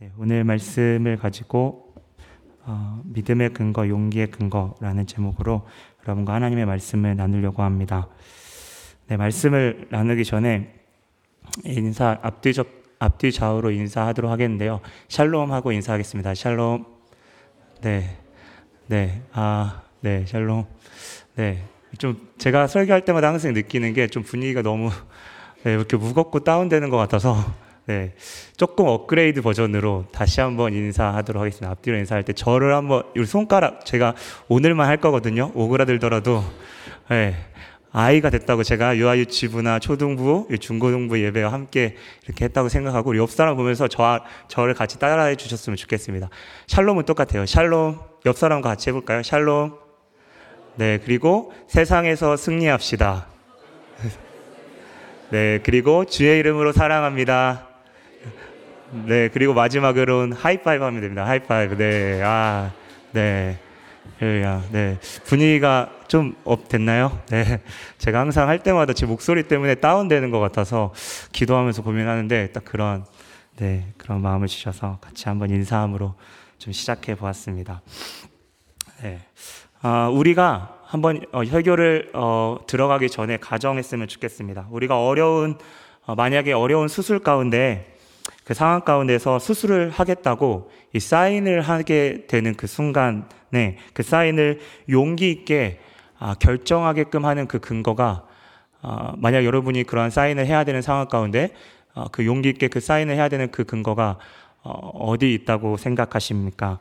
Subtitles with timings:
[0.00, 1.92] 네, 오늘 말씀을 가지고
[2.64, 5.66] 어, 믿음의 근거, 용기의 근거라는 제목으로
[6.04, 8.06] 여러분과 하나님의 말씀을 나누려고 합니다.
[9.08, 10.72] 네, 말씀을 나누기 전에
[11.64, 12.68] 인사 앞뒤적
[13.00, 14.82] 앞뒤 좌우로 인사하도록 하겠는데요.
[15.08, 16.32] 샬롬 하고 인사하겠습니다.
[16.34, 16.84] 샬롬.
[17.80, 18.18] 네.
[18.86, 19.22] 네.
[19.32, 20.24] 아, 네.
[20.26, 20.64] 샬롬.
[21.34, 21.64] 네.
[21.98, 24.90] 좀 제가 설교할 때마다 항상 느끼는 게 좀 분위기가 너무
[25.64, 27.34] 네, 이렇게 무겁고 다운되는 것 같아서
[27.88, 28.12] 네.
[28.58, 31.70] 조금 업그레이드 버전으로 다시 한번 인사하도록 하겠습니다.
[31.70, 34.14] 앞뒤로 인사할 때 저를 한번, 이 손가락, 제가
[34.46, 35.52] 오늘만 할 거거든요.
[35.54, 36.44] 오그라들더라도,
[37.08, 37.34] 네.
[37.90, 41.96] 아이가 됐다고 제가 유아유치부나 초등부, 중고등부 예배와 함께
[42.26, 46.28] 이렇게 했다고 생각하고 옆 사람 보면서 저, 저를 같이 따라해 주셨으면 좋겠습니다.
[46.66, 47.46] 샬롬은 똑같아요.
[47.46, 48.00] 샬롬.
[48.26, 49.22] 옆 사람과 같이 해볼까요?
[49.22, 49.72] 샬롬.
[50.76, 50.98] 네.
[51.02, 53.26] 그리고 세상에서 승리합시다.
[55.30, 55.60] 네.
[55.62, 57.67] 그리고 주의 이름으로 사랑합니다.
[58.90, 61.26] 네, 그리고 마지막으로는 하이파이브 하면 됩니다.
[61.26, 61.76] 하이파이브.
[61.76, 62.72] 네, 아,
[63.12, 63.58] 네.
[64.42, 64.98] 야, 네.
[65.24, 67.20] 분위기가 좀 up 됐나요?
[67.26, 67.60] 네.
[67.98, 70.94] 제가 항상 할 때마다 제 목소리 때문에 다운되는 것 같아서
[71.32, 73.04] 기도하면서 고민하는데 딱 그런,
[73.56, 76.14] 네, 그런 마음을 주셔서 같이 한번 인사함으로
[76.56, 77.82] 좀 시작해 보았습니다.
[79.02, 79.20] 네.
[79.82, 84.68] 아, 우리가 한번 어, 혈교를 어, 들어가기 전에 가정했으면 좋겠습니다.
[84.70, 85.58] 우리가 어려운,
[86.06, 87.97] 어, 만약에 어려운 수술 가운데
[88.48, 95.80] 그 상황 가운데서 수술을 하겠다고 이 사인을 하게 되는 그 순간에 그 사인을 용기 있게
[96.18, 98.24] 아, 결정하게끔 하는 그 근거가
[98.80, 101.50] 아, 만약 여러분이 그러한 사인을 해야 되는 상황 가운데
[101.92, 104.16] 아, 그 용기 있게 그 사인을 해야 되는 그 근거가
[104.62, 106.78] 어, 어디 있다고 생각하십니까?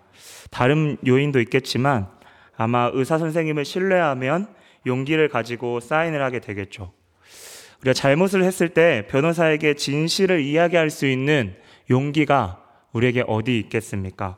[0.50, 2.08] 다른 요인도 있겠지만
[2.56, 4.48] 아마 의사 선생님을 신뢰하면
[4.86, 6.94] 용기를 가지고 사인을 하게 되겠죠.
[7.82, 11.56] 우리가 잘못을 했을 때 변호사에게 진실을 이야기할 수 있는
[11.90, 14.38] 용기가 우리에게 어디 있겠습니까?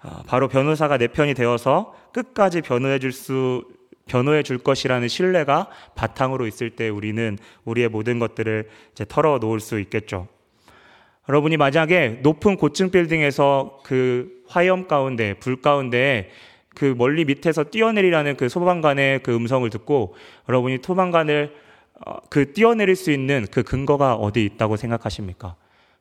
[0.00, 3.64] 아, 바로 변호사가 내 편이 되어서 끝까지 변호해 줄 수,
[4.06, 9.80] 변호해 줄 것이라는 신뢰가 바탕으로 있을 때 우리는 우리의 모든 것들을 이제 털어 놓을 수
[9.80, 10.28] 있겠죠.
[11.28, 16.30] 여러분이 만약에 높은 고층 빌딩에서 그 화염 가운데, 불 가운데
[16.74, 20.14] 그 멀리 밑에서 뛰어내리라는 그 소방관의 그 음성을 듣고
[20.48, 21.63] 여러분이 소방관을 어,
[22.28, 25.56] 그 뛰어내릴 수 있는 그 근거가 어디 있다고 생각하십니까?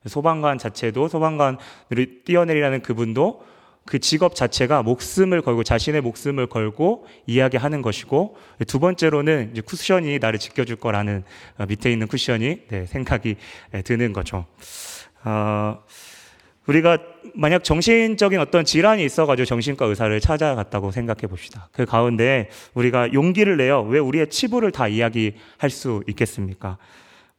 [0.05, 3.43] 소방관 자체도 소방관을 뛰어내리라는 그분도
[3.85, 10.39] 그 직업 자체가 목숨을 걸고 자신의 목숨을 걸고 이야기하는 것이고 두 번째로는 이제 쿠션이 나를
[10.39, 11.23] 지켜줄 거라는
[11.57, 13.35] 어, 밑에 있는 쿠션이 네, 생각이
[13.71, 14.45] 네, 드는 거죠.
[15.25, 15.83] 어,
[16.67, 16.97] 우리가
[17.35, 21.67] 만약 정신적인 어떤 질환이 있어가지고 정신과 의사를 찾아갔다고 생각해 봅시다.
[21.71, 26.77] 그 가운데 우리가 용기를 내어 왜 우리의 치부를 다 이야기할 수 있겠습니까?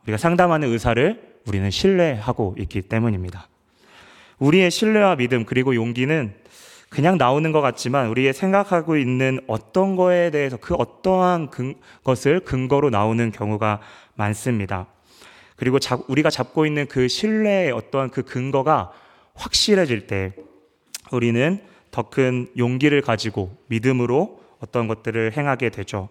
[0.05, 3.49] 우리가 상담하는 의사를 우리는 신뢰하고 있기 때문입니다.
[4.39, 6.35] 우리의 신뢰와 믿음 그리고 용기는
[6.91, 11.75] 그냥 나오는 것 같지만 우리의 생각하고 있는 어떤 거에 대해서 그 어떠한 근,
[12.05, 13.81] 것을 근거로 나오는 경우가
[14.15, 14.87] 많습니다.
[15.56, 18.93] 그리고 자, 우리가 잡고 있는 그 신뢰의 어떠한 그 근거가
[19.34, 20.34] 확실해질 때
[21.12, 26.09] 우리는 더 큰 용기를 가지고 믿음으로 어떤 것들을 행하게 되죠.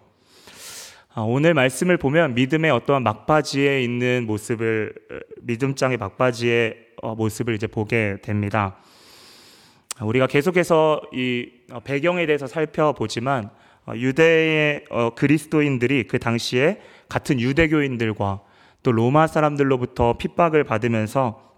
[1.12, 4.94] 아, 오늘 말씀을 보면 믿음의 어떠한 막바지에 있는 모습을
[5.42, 8.76] 믿음장의 막바지의 어, 모습을 이제 보게 됩니다.
[9.98, 13.50] 아, 우리가 계속해서 이 어, 배경에 대해서 살펴보지만
[13.86, 18.40] 어, 유대의 그리스도인들이 그 당시에 같은 유대교인들과
[18.82, 21.53] 또 로마 사람들로부터 핍박을 받으면서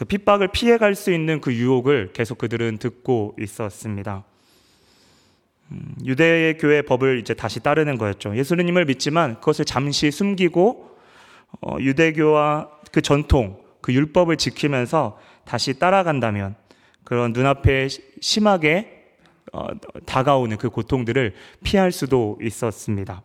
[0.00, 4.24] 그 핍박을 피해갈 수 있는 그 유혹을 계속 그들은 듣고 있었습니다.
[5.72, 8.34] 음, 유대 교회 법을 이제 다시 따르는 거였죠.
[8.34, 10.96] 예수님을 믿지만 그것을 잠시 숨기고
[11.60, 16.54] 어, 유대교와 그 전통, 그 율법을 지키면서 다시 따라간다면
[17.04, 17.88] 그런 눈앞에
[18.22, 19.04] 심하게
[19.52, 19.66] 어,
[20.06, 23.22] 다가오는 그 고통들을 피할 수도 있었습니다.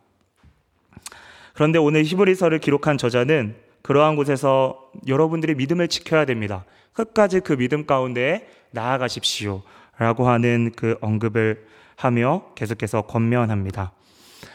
[1.54, 6.64] 그런데 오늘 히브리서를 기록한 저자는 그러한 곳에서 여러분들이 믿음을 지켜야 됩니다.
[6.92, 9.62] 끝까지 그 믿음 가운데 나아가십시오.
[9.96, 11.64] 라고 하는 그 언급을
[11.94, 13.92] 하며 계속해서 권면합니다.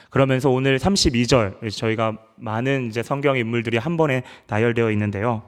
[0.10, 5.44] 그러면서 오늘 32절, 저희가 많은 이제 성경 인물들이 한 번에 나열되어 있는데요.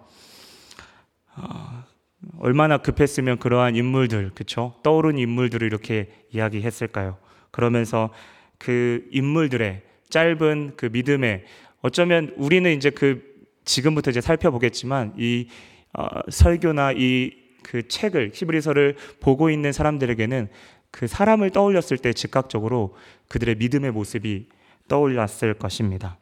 [1.35, 1.83] 어,
[2.39, 4.75] 얼마나 급했으면 그러한 인물들, 그쵸?
[4.83, 7.17] 떠오른 인물들을 이렇게 이야기했을까요?
[7.51, 8.11] 그러면서
[8.57, 11.43] 그 인물들의 짧은 그 믿음에
[11.81, 13.32] 어쩌면 우리는 이제 그
[13.65, 15.47] 지금부터 이제 살펴보겠지만 이
[15.93, 20.49] 어, 설교나 이 그 책을 히브리서를 보고 있는 사람들에게는
[20.91, 22.95] 그 사람을 떠올렸을 때 즉각적으로
[23.29, 24.47] 그들의 믿음의 모습이
[24.87, 26.17] 떠올랐을 것입니다.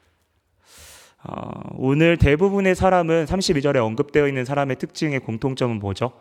[1.23, 6.13] 어, 오늘 대부분의 사람은 32절에 언급되어 있는 사람의 특징의 공통점은 뭐죠?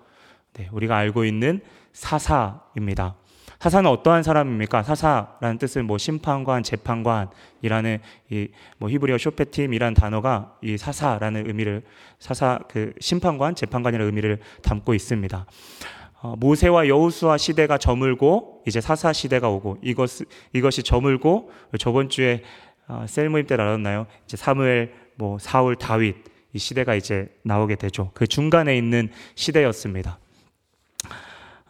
[0.54, 1.60] 네, 우리가 알고 있는
[1.92, 3.16] 사사입니다.
[3.60, 4.82] 사사는 어떠한 사람입니까?
[4.82, 7.98] 사사라는 뜻은 뭐 심판관, 재판관이라는
[8.30, 8.48] 이
[8.78, 11.82] 뭐 히브리어 쇼페팀이라는 단어가 이 사사라는 의미를
[12.18, 15.46] 사사 그 심판관, 재판관이라는 의미를 담고 있습니다.
[16.22, 20.10] 어, 모세와 여우수아 시대가 저물고 이제 사사 시대가 오고 이것
[20.54, 22.42] 이것이 저물고 저번 주에
[22.88, 24.06] 어, 셀 모임 때 나눴나요?
[24.24, 26.16] 이제 사무엘, 뭐 사울, 다윗
[26.54, 28.10] 이 시대가 이제 나오게 되죠.
[28.14, 30.18] 그 중간에 있는 시대였습니다.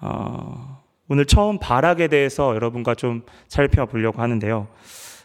[0.01, 0.80] 어,
[1.11, 4.69] 오늘 처음 바락에 대해서 여러분과 좀 살펴보려고 하는데요.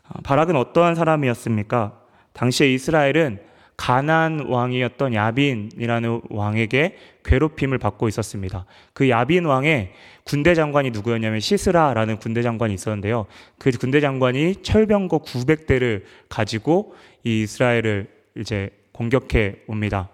[0.10, 1.94] 어, 바락은 어떠한 사람이었습니까?
[2.34, 3.38] 당시에 이스라엘은
[3.78, 8.66] 가난 왕이었던 야빈이라는 왕에게 괴롭힘을 받고 있었습니다.
[8.94, 9.92] 그 야빈 왕의
[10.24, 13.28] 군대 장관이 누구였냐면 시스라라는 군대 장관이 있었는데요.
[13.60, 18.08] 그 군대 장관이 철병거 900대를 가지고 이 이스라엘을
[18.38, 20.10] 이제 공격해 옵니다.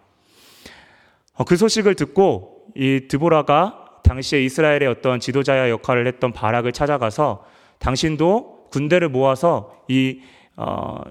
[1.35, 3.80] 어, 그 소식을 듣고 이 드보라가
[4.11, 7.45] 당시에 이스라엘의 어떤 지도자의 역할을 했던 바락을 찾아가서
[7.79, 10.21] 당신도 군대를 모아서 이
[10.57, 11.01] 어,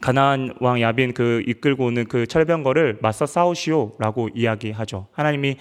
[0.00, 5.08] 가나안 왕 야빈 그 이끌고 오는 그 철병거를 맞서 싸우시오라고 이야기하죠.
[5.10, 5.56] 하나님이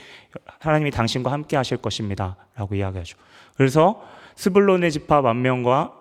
[0.60, 3.18] 하나님이 당신과 함께 하실 것입니다라고 이야기하죠.
[3.58, 4.04] 그래서
[4.36, 5.94] 스불론의 집합 만 명과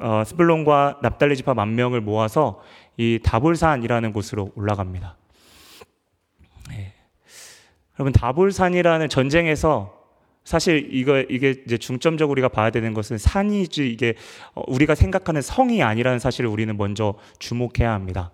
[0.00, 2.62] 어, 스불론과 납달리 집합 만 명을 모아서
[2.96, 5.14] 이 다볼산이라는 곳으로 올라갑니다.
[6.70, 6.94] 네.
[7.98, 10.05] 여러분 다볼산이라는 전쟁에서
[10.46, 14.14] 사실 이거 이게 이제 중점적으로 우리가 봐야 되는 것은 산이지 이게
[14.54, 18.30] 어, 우리가 생각하는 성이 아니라는 사실을 우리는 먼저 주목해야 합니다.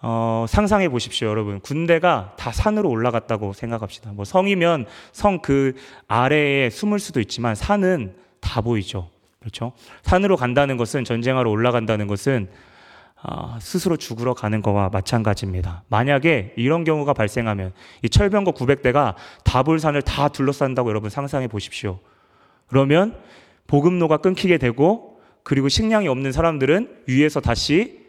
[0.00, 1.60] 어, 상상해 보십시오, 여러분.
[1.60, 4.12] 군대가 다 산으로 올라갔다고 생각합시다.
[4.12, 5.74] 뭐 성이면 성 그
[6.08, 9.10] 아래에 숨을 수도 있지만 산은 다 보이죠.
[9.38, 9.72] 그렇죠?
[10.02, 12.75] 산으로 간다는 것은 전쟁하러 올라간다는 것은 아,
[13.60, 15.82] 스스로 죽으러 가는 거와 마찬가지입니다.
[15.88, 17.72] 만약에 이런 경우가 발생하면
[18.02, 19.14] 이 철병거 900대가
[19.44, 21.98] 다불산을 다 둘러싼다고 여러분 상상해 보십시오.
[22.68, 23.16] 그러면
[23.66, 28.00] 보급로가 끊기게 되고 그리고 식량이 없는 사람들은 위에서 다시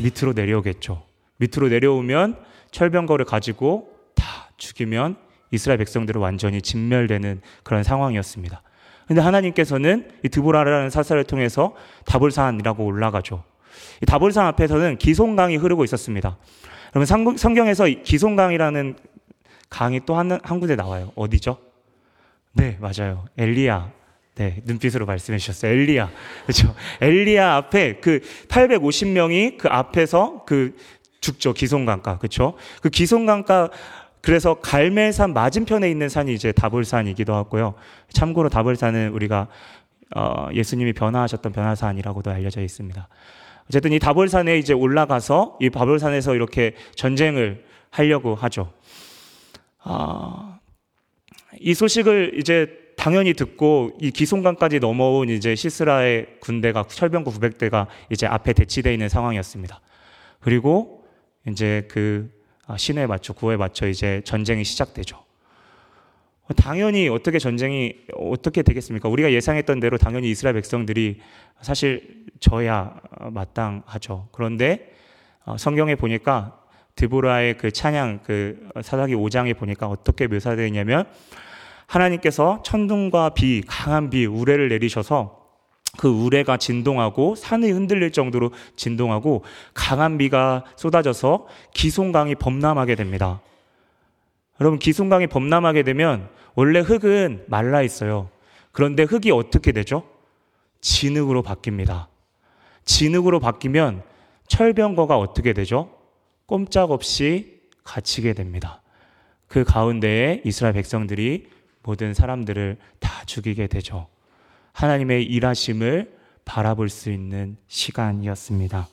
[0.00, 1.02] 밑으로 내려오겠죠.
[1.38, 2.36] 밑으로 내려오면
[2.70, 5.16] 철병거를 가지고 다 죽이면
[5.50, 8.62] 이스라엘 백성들은 완전히 진멸되는 그런 상황이었습니다.
[9.06, 11.74] 근데 하나님께서는 이 드보라라는 사사를 통해서
[12.06, 13.44] 다볼산이라고 올라가죠.
[14.02, 16.36] 이 다볼산 앞에서는 기송강이 흐르고 있었습니다.
[16.94, 18.96] 여러분 성경에서 기송강이라는
[19.70, 21.12] 강이 또한 한 군데 나와요.
[21.14, 21.58] 어디죠?
[22.52, 23.24] 네, 맞아요.
[23.38, 23.90] 엘리야.
[24.34, 25.72] 네, 눈빛으로 말씀해 주셨어요.
[25.72, 26.10] 엘리야.
[26.44, 26.74] 그렇죠.
[27.00, 30.76] 엘리야 앞에 그 850명이 그 앞에서 그
[31.20, 31.52] 죽죠.
[31.52, 32.18] 기송강가.
[32.18, 32.54] 그렇죠?
[32.82, 33.70] 그 기송강가
[34.20, 37.74] 그래서 갈멜산 맞은편에 있는 산이 이제 다볼산이기도 하고요.
[38.10, 39.48] 참고로 다볼산은 우리가
[40.14, 43.08] 어, 예수님이 변화하셨던 변화산이라고도 알려져 있습니다.
[43.66, 48.72] 어쨌든 이 다볼산에 이제 올라가서 이 다볼산에서 이렇게 전쟁을 하려고 하죠.
[49.80, 50.58] 아,
[51.58, 58.52] 이 소식을 이제 당연히 듣고 이 기송강까지 넘어온 이제 시스라의 군대가 철병구 900대가 이제 앞에
[58.52, 59.80] 대치되어 있는 상황이었습니다.
[60.40, 61.04] 그리고
[61.48, 62.30] 이제 그
[62.66, 65.21] 아, 신에 맞춰 구호에 맞춰 이제 전쟁이 시작되죠.
[66.56, 69.08] 당연히 어떻게 전쟁이 어떻게 되겠습니까?
[69.08, 71.20] 우리가 예상했던 대로 당연히 이스라엘 백성들이
[71.60, 73.00] 사실 져야
[73.30, 74.28] 마땅하죠.
[74.32, 74.92] 그런데
[75.44, 76.58] 어, 성경에 보니까
[76.96, 81.06] 드보라의 그 찬양 그 사사기 5장에 보니까 어떻게 묘사되어 있냐면
[81.86, 85.42] 하나님께서 천둥과 비, 강한 비, 우레를 내리셔서
[85.98, 89.44] 그 우레가 진동하고 산이 흔들릴 정도로 진동하고
[89.74, 93.40] 강한 비가 쏟아져서 기송강이 범람하게 됩니다.
[94.62, 98.30] 여러분 기순강이 범람하게 되면 원래 흙은 말라 있어요.
[98.70, 100.08] 그런데 흙이 어떻게 되죠?
[100.80, 102.06] 진흙으로 바뀝니다.
[102.84, 104.04] 진흙으로 바뀌면
[104.46, 105.90] 철병거가 어떻게 되죠?
[106.46, 108.82] 꼼짝없이 갇히게 됩니다.
[109.48, 111.48] 그 가운데에 이스라엘 백성들이
[111.82, 114.06] 모든 사람들을 다 죽이게 되죠.
[114.74, 118.86] 하나님의 일하심을 바라볼 수 있는 시간이었습니다.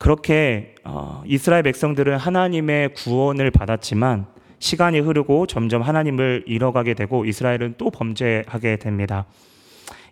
[0.00, 4.26] 그렇게 어, 이스라엘 백성들은 하나님의 구원을 받았지만
[4.58, 9.26] 시간이 흐르고 점점 하나님을 잃어가게 되고 이스라엘은 또 범죄하게 됩니다.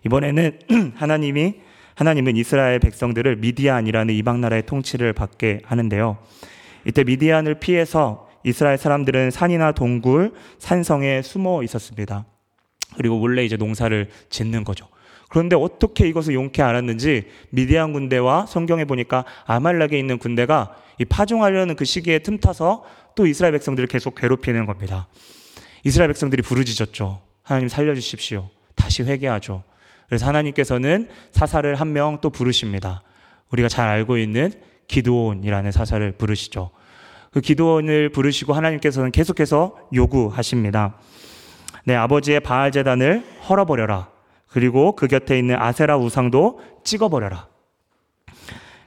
[0.05, 0.59] 이번에는
[0.95, 1.55] 하나님이
[1.95, 6.19] 하나님은 이스라엘 백성들을 미디안이라는 이방 나라의 통치를 받게 하는데요.
[6.85, 12.25] 이때 미디안을 피해서 이스라엘 사람들은 산이나 동굴, 산성에 숨어 있었습니다.
[12.95, 14.87] 그리고 원래 이제 농사를 짓는 거죠.
[15.29, 21.85] 그런데 어떻게 이것을 용케 알았는지 미디안 군대와 성경에 보니까 아말렉에 있는 군대가 이 파종하려는 그
[21.85, 22.83] 시기에 틈타서
[23.15, 25.07] 또 이스라엘 백성들을 계속 괴롭히는 겁니다.
[25.83, 27.21] 이스라엘 백성들이 부르짖었죠.
[27.43, 28.49] 하나님 살려주십시오.
[28.75, 29.63] 다시 회개하죠.
[30.07, 33.03] 그래서 하나님께서는 사사를 한 명 또 부르십니다.
[33.51, 34.51] 우리가 잘 알고 있는
[34.87, 36.71] 기도원이라는 사사를 부르시죠.
[37.31, 40.95] 그 기도원을 부르시고 하나님께서는 계속해서 요구하십니다.
[41.85, 44.09] 내 아버지의 바알 제단을 헐어버려라.
[44.49, 47.47] 그리고 그 곁에 있는 아세라 우상도 찍어버려라.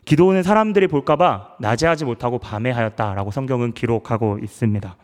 [0.05, 4.97] 기도원은 사람들이 볼까봐 낮에 하지 못하고 밤에 하였다라고 성경은 기록하고 있습니다.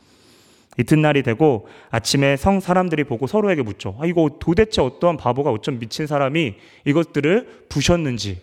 [0.79, 3.97] 이튿날이 되고 아침에 성 사람들이 보고 서로에게 묻죠.
[4.01, 8.43] 아, 이거 도대체 어떠한 바보가 어쩜 미친 사람이 이것들을 부셨는지.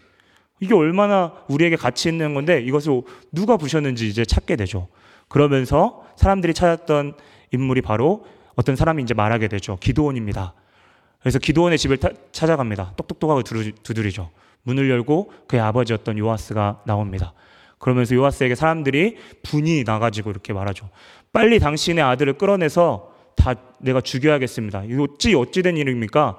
[0.60, 4.88] 이게 얼마나 우리에게 가치 있는 건데 이것을 누가 부셨는지 이제 찾게 되죠.
[5.28, 7.16] 그러면서 사람들이 찾았던
[7.52, 9.78] 인물이 바로 어떤 사람이 이제 말하게 되죠.
[9.80, 10.54] 기도원입니다.
[11.26, 12.94] 그래서 기도원의 집을 타, 찾아갑니다.
[12.98, 14.30] 똑똑똑하고 두드리죠.
[14.62, 17.34] 문을 열고 그의 아버지였던 요아스가 나옵니다.
[17.80, 20.88] 그러면서 요아스에게 사람들이 분이 나가지고 이렇게 말하죠.
[21.34, 24.84] 빨리 당신의 아들을 끌어내서 다 내가 죽여야겠습니다.
[24.84, 26.38] 이거 어찌 어찌 된 일입니까?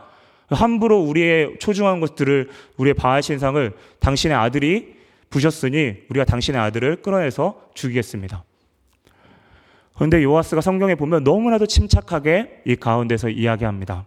[0.51, 4.95] 함부로 우리의 초중한 것들을 우리의 바알 신상을 당신의 아들이
[5.31, 8.45] 부셨으니 우리가 당신의 아들을 끌어내서 죽이겠습니다.
[9.97, 14.07] 그런데 요아스가 성경에 보면 너무나도 침착하게 이 가운데서 이야기합니다.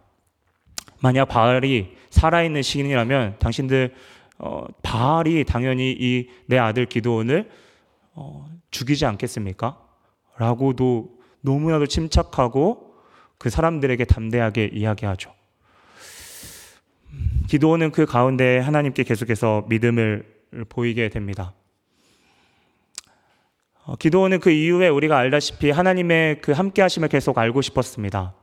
[1.02, 3.94] 만약 바알이 살아있는 시인이라면 당신들
[4.38, 7.50] 어, 바알이 당연히 이 내 아들 기도원을
[8.16, 9.78] 어, 죽이지 않겠습니까?
[10.38, 12.96] 라고도 너무나도 침착하고
[13.38, 15.34] 그 사람들에게 담대하게 이야기하죠.
[17.48, 20.26] 기도원은 그 가운데 하나님께 계속해서 믿음을
[20.70, 21.54] 보이게 됩니다.
[23.86, 28.34] 어, 기도원은 그 이후에 우리가 알다시피 하나님의 그 함께 하심을 계속 알고 싶었습니다.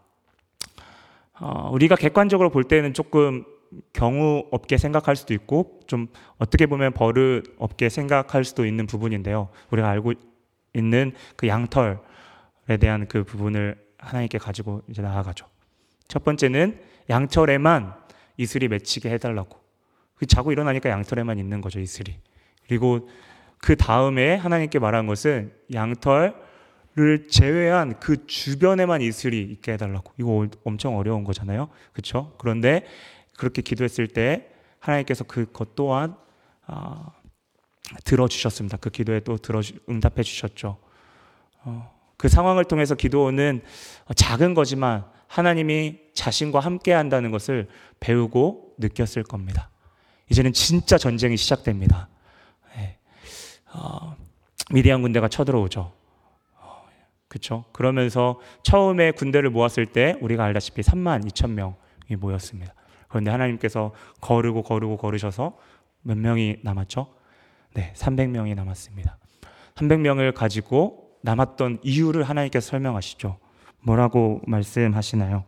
[1.41, 3.45] 어, 우리가 객관적으로 볼 때는 조금
[3.93, 9.49] 경우 없게 생각할 수도 있고 좀 어떻게 보면 버릇 없게 생각할 수도 있는 부분인데요.
[9.71, 10.15] 우리가 알고
[10.75, 15.47] 있는 그 양털에 대한 그 부분을 하나님께 가지고 이제 나아가죠.
[16.09, 17.95] 첫 번째는 양털에만
[18.37, 19.59] 이슬이 맺히게 해달라고.
[20.15, 22.19] 그 자고 일어나니까 양털에만 있는 거죠, 이슬이.
[22.67, 23.09] 그리고
[23.59, 26.35] 그 다음에 하나님께 말한 것은 양털
[26.97, 30.15] 를 제외한 그 주변에만 이슬이 있게 해달라고.
[30.19, 31.69] 이거 엄청 어려운 거잖아요.
[31.93, 32.33] 그렇죠?
[32.39, 32.87] 그런데
[33.37, 34.49] 그렇게 기도했을 때
[34.79, 36.17] 하나님께서 그것 또한
[36.67, 37.13] 어,
[38.05, 38.79] 들어주셨습니다.
[38.79, 39.61] 그 기도에 또 들어
[39.91, 40.79] 응답해 주셨죠.
[41.65, 43.61] 어, 그 상황을 통해서 기도는
[44.15, 47.69] 작은 거지만 하나님이 자신과 함께 한다는 것을
[48.01, 49.69] 배우고 느꼈을 겁니다.
[50.31, 52.09] 이제는 진짜 전쟁이 시작됩니다.
[52.75, 52.97] 네.
[53.75, 54.17] 어,
[54.71, 56.06] 미디안 군대가 쳐들어오죠.
[57.37, 57.65] 그렇죠?
[57.73, 62.73] 그러면서 처음에 군대를 모았을 때 우리가 알다시피 3만 2천 명이 모였습니다.
[63.09, 65.57] 그런데 하나님께서 거르고 거르고 거르셔서
[66.01, 67.15] 몇 명이 남았죠?
[67.75, 69.19] 네, 300명이 남았습니다.
[69.75, 73.37] 300명을 가지고 남았던 이유를 하나님께서 설명하시죠.
[73.83, 75.45] 뭐라고 말씀하시나요?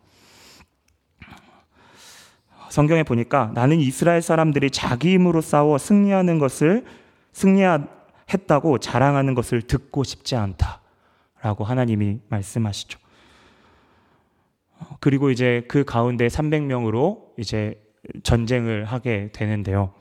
[2.69, 6.85] 성경에 보니까 나는 이스라엘 사람들이 자기 힘으로 싸워 승리하는 것을
[7.33, 10.83] 승리했다고 자랑하는 것을 듣고 싶지 않다.
[11.49, 12.99] 라고 하나님이 말씀하시죠.
[15.01, 17.83] 그리고 이제 그 가운데 300명으로 이제
[18.23, 19.95] 전쟁을 하게 되는데요.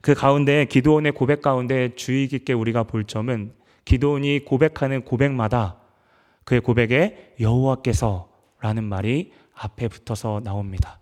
[0.00, 3.52] 그 가운데 기도원의 고백 가운데 주의 깊게 우리가 볼 점은
[3.84, 5.80] 기도원이 고백하는 고백마다
[6.44, 11.00] 그의 고백에 여호와께서라는 말이 앞에 붙어서 나옵니다.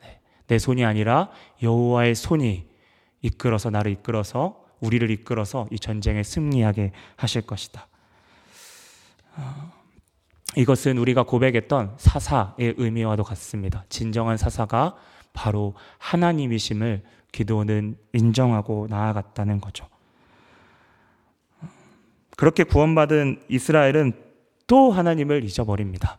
[0.00, 0.18] 네.
[0.46, 1.28] 내 손이 아니라
[1.62, 2.70] 여호와의 손이
[3.20, 7.86] 이끌어서 나를 이끌어서 우리를 이끌어서 이 전쟁에 승리하게 하실 것이다.
[10.56, 13.84] 이것은 우리가 고백했던 사사의 의미와도 같습니다.
[13.88, 14.96] 진정한 사사가
[15.32, 19.88] 바로 하나님이심을 기도는 인정하고 나아갔다는 거죠.
[22.36, 24.12] 그렇게 구원받은 이스라엘은
[24.66, 26.18] 또 하나님을 잊어버립니다.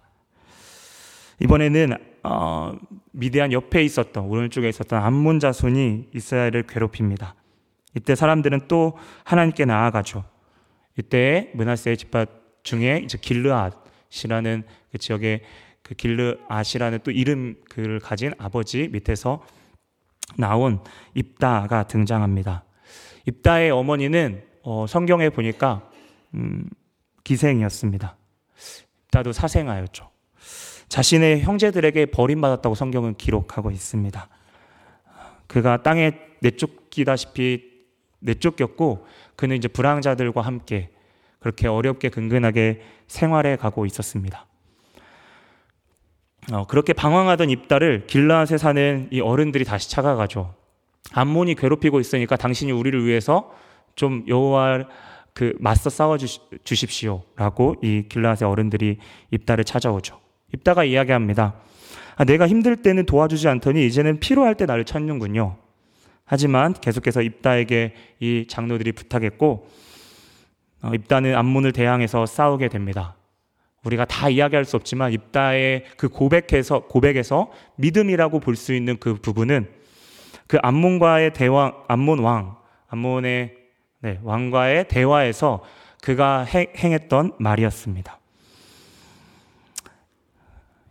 [1.39, 2.73] 이번에는 어,
[3.11, 7.35] 미대한 옆에 있었던 오른쪽에 있었던 암몬 자손이 이스라엘을 괴롭힙니다.
[7.95, 10.23] 이때 사람들은 또 하나님께 나아가죠.
[10.97, 15.41] 이때 문하세의 집합 중에 이제 길르앗이라는 그 지역의
[15.81, 19.45] 그 길르앗이라는 또 이름 을 가진 아버지 밑에서
[20.37, 20.79] 나온
[21.13, 22.63] 입다가 등장합니다.
[23.25, 25.89] 입다의 어머니는 어, 성경에 보니까
[26.33, 26.69] 음,
[27.23, 28.15] 기생이었습니다.
[29.05, 30.09] 입다도 사생아였죠.
[30.87, 34.27] 자신의 형제들에게 버림받았다고 성경은 기록하고 있습니다.
[35.47, 37.71] 그가 땅에 내쫓기다시피
[38.19, 39.05] 내쫓겼고
[39.35, 40.89] 그는 이제 불황자들과 함께
[41.43, 44.47] 그렇게 어렵게 근근하게 생활해 가고 있었습니다.
[46.53, 50.55] 어, 그렇게 방황하던 입다를 길라앗에 사는 이 어른들이 다시 찾아가죠.
[51.11, 53.51] 암몬이 괴롭히고 있으니까 당신이 우리를 위해서
[53.95, 54.85] 좀 여호와
[55.33, 58.99] 그 맞서 싸워 주십시오라고 이 길라앗의 어른들이
[59.31, 60.19] 입다를 찾아오죠.
[60.53, 61.55] 입다가 이야기합니다.
[62.15, 65.57] 아, 내가 힘들 때는 도와주지 않더니 이제는 필요할 때 나를 찾는군요.
[66.23, 69.67] 하지만 계속해서 입다에게 이 장로들이 부탁했고 어,
[70.93, 73.15] 입다는 암몬을 대항해서 싸우게 됩니다.
[73.85, 79.69] 우리가 다 이야기할 수 없지만 입다의 그 고백에서 고백에서 믿음이라고 볼 수 있는 그 부분은
[80.47, 82.55] 그 암몬과의 대왕 암몬 왕
[82.89, 83.55] 암몬의
[84.01, 85.63] 네, 왕과의 대화에서
[86.01, 88.19] 그가 행했던 말이었습니다.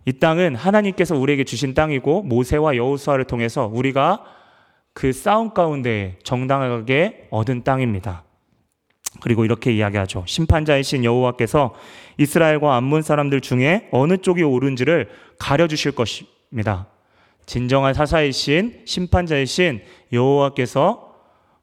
[0.05, 4.25] 이 땅은 하나님께서 우리에게 주신 땅이고 모세와 여호수아를 통해서 우리가
[4.95, 8.25] 그 싸움 가운데 정당하게 얻은 땅입니다.
[9.21, 10.25] 그리고 이렇게 이야기하죠.
[10.27, 11.75] 심판자이신 여호와께서
[12.19, 16.87] 이스라엘과 암몬 사람들 중에 어느 쪽이 옳은지를 가려 주실 것입니다.
[17.47, 21.13] 진정한 사사이신 심판자이신 여호와께서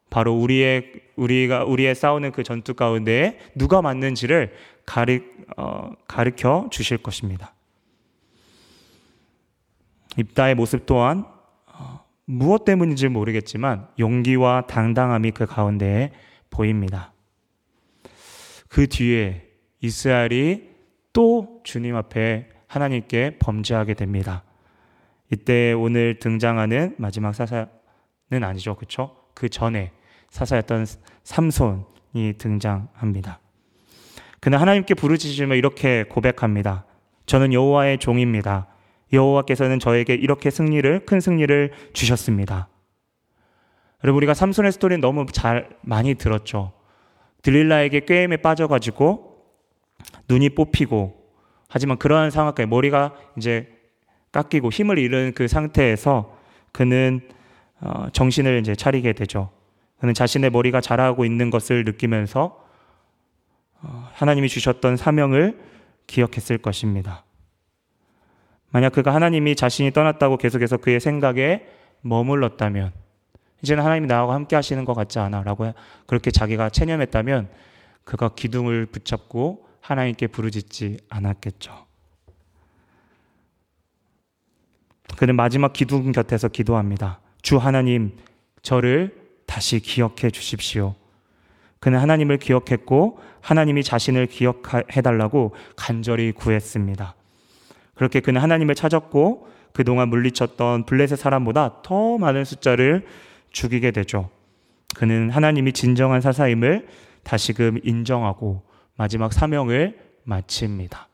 [0.09, 4.53] 바로 우리의 우리가 우리의 싸우는 그 전투 가운데 누가 맞는지를
[4.85, 5.19] 가르
[5.57, 7.53] 어, 가르쳐 주실 것입니다.
[10.17, 11.25] 입다의 모습 또한
[11.67, 16.11] 어, 무엇 때문인지 모르겠지만 용기와 당당함이 그 가운데에
[16.49, 17.13] 보입니다.
[18.79, 19.45] 그 뒤에
[19.81, 20.69] 이스라엘이
[21.11, 24.45] 또 주님 앞에 하나님께 범죄하게 됩니다.
[25.29, 27.67] 이때 오늘 등장하는 마지막 사사는
[28.29, 28.75] 아니죠.
[28.75, 29.17] 그렇죠?
[29.33, 29.91] 그 전에
[30.29, 30.85] 사사였던
[31.25, 33.41] 삼손이 등장합니다.
[34.39, 36.85] 그는 하나님께 부르짖으며 이렇게 고백합니다.
[37.25, 38.67] 저는 여호와의 종입니다.
[39.11, 42.69] 여호와께서는 저에게 이렇게 승리를 큰 승리를 주셨습니다.
[44.05, 46.78] 여러분 우리가 삼손의 스토리는 너무 잘 많이 들었죠.
[47.41, 49.45] 들릴라에게 꾀임에 빠져가지고
[50.27, 51.19] 눈이 뽑히고
[51.67, 53.67] 하지만 그러한 상황까지 머리가 이제
[54.31, 56.37] 깎이고 힘을 잃은 그 상태에서
[56.71, 57.21] 그는
[57.81, 59.51] 어, 정신을 이제 차리게 되죠.
[59.99, 62.65] 그는 자신의 머리가 자라고 있는 것을 느끼면서
[63.81, 65.59] 어, 하나님이 주셨던 사명을
[66.07, 67.23] 기억했을 것입니다.
[68.71, 71.65] 만약 그가 하나님이 자신이 떠났다고 계속해서 그의 생각에
[72.01, 72.91] 머물렀다면
[73.61, 75.71] 이제는 하나님이 나하고 함께 하시는 것 같지 않아 라고
[76.05, 77.49] 그렇게 자기가 체념했다면
[78.03, 81.85] 그가 기둥을 붙잡고 하나님께 부르짖지 않았겠죠.
[85.17, 87.19] 그는 마지막 기둥 곁에서 기도합니다.
[87.41, 88.17] 주 하나님,
[88.61, 90.95] 저를 다시 기억해 주십시오.
[91.79, 97.15] 그는 하나님을 기억했고 하나님이 자신을 기억해 달라고 간절히 구했습니다.
[97.95, 103.05] 그렇게 그는 하나님을 찾았고 그동안 물리쳤던 블레셋 사람보다 더 많은 숫자를
[103.51, 104.29] 죽이게 되죠.
[104.95, 106.87] 그는 하나님이 진정한 사사임을
[107.23, 108.63] 다시금 인정하고
[108.95, 111.07] 마지막 사명을 마칩니다.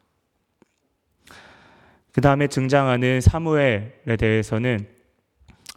[2.12, 4.88] 그 다음에 등장하는 사무엘에 대해서는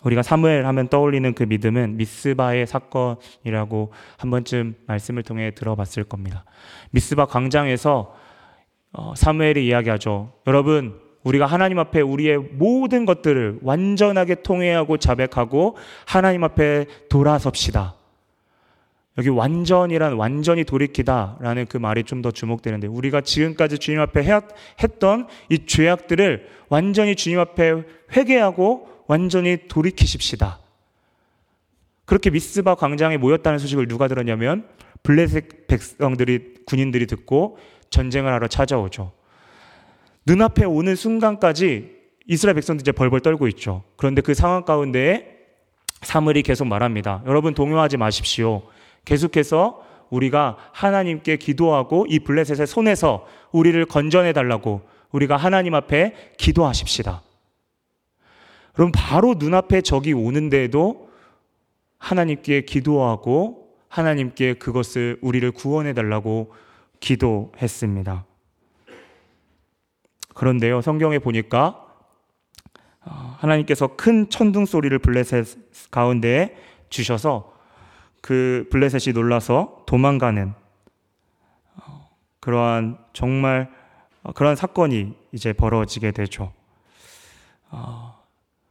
[0.02, 6.44] 우리가 사무엘 하면 떠올리는 그 믿음은 미스바의 사건이라고 한 번쯤 말씀을 통해 들어봤을 겁니다.
[6.90, 8.14] 미스바 광장에서
[8.92, 10.32] 어, 사무엘이 이야기하죠.
[10.46, 15.76] 여러분, 우리가 하나님 앞에 우리의 모든 것들을 완전하게 통회하고 자백하고
[16.06, 17.94] 하나님 앞에 돌아섭시다.
[19.18, 24.24] 여기 완전이란 완전히 돌이키다라는 그 말이 좀 더 주목되는데 우리가 지금까지 주님 앞에
[24.82, 27.82] 했던 이 죄악들을 완전히 주님 앞에
[28.16, 30.60] 회개하고 완전히 돌이키십시다.
[32.04, 34.66] 그렇게 미스바 광장에 모였다는 소식을 누가 들었냐면
[35.02, 37.58] 블레셋 백성들이 군인들이 듣고
[37.90, 39.17] 전쟁을 하러 찾아오죠.
[40.28, 43.82] 눈앞에 오는 순간까지 이스라엘 백성들이 이제 벌벌 떨고 있죠.
[43.96, 45.38] 그런데 그 상황 가운데
[46.02, 47.22] 사물이 계속 말합니다.
[47.26, 48.62] 여러분 동요하지 마십시오.
[49.06, 57.22] 계속해서 우리가 하나님께 기도하고 이 블레셋의 손에서 우리를 건져내 달라고 우리가 하나님 앞에 기도하십시다.
[58.74, 61.08] 그럼 바로 눈앞에 적이 오는데도
[61.96, 66.52] 하나님께 기도하고 하나님께 그것을 우리를 구원해 달라고
[67.00, 68.27] 기도했습니다.
[70.38, 71.84] 그런데요, 성경에 보니까
[73.04, 76.54] 어, 하나님께서 큰 천둥 소리를 블레셋 가운데에
[76.88, 77.52] 주셔서
[78.20, 80.54] 그 블레셋이 놀라서 도망가는
[81.74, 83.68] 어, 그러한 정말
[84.22, 86.52] 어, 그러한 사건이 이제 벌어지게 되죠.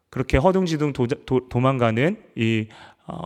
[0.10, 2.70] 그렇게 허둥지둥 도, 도 망가는이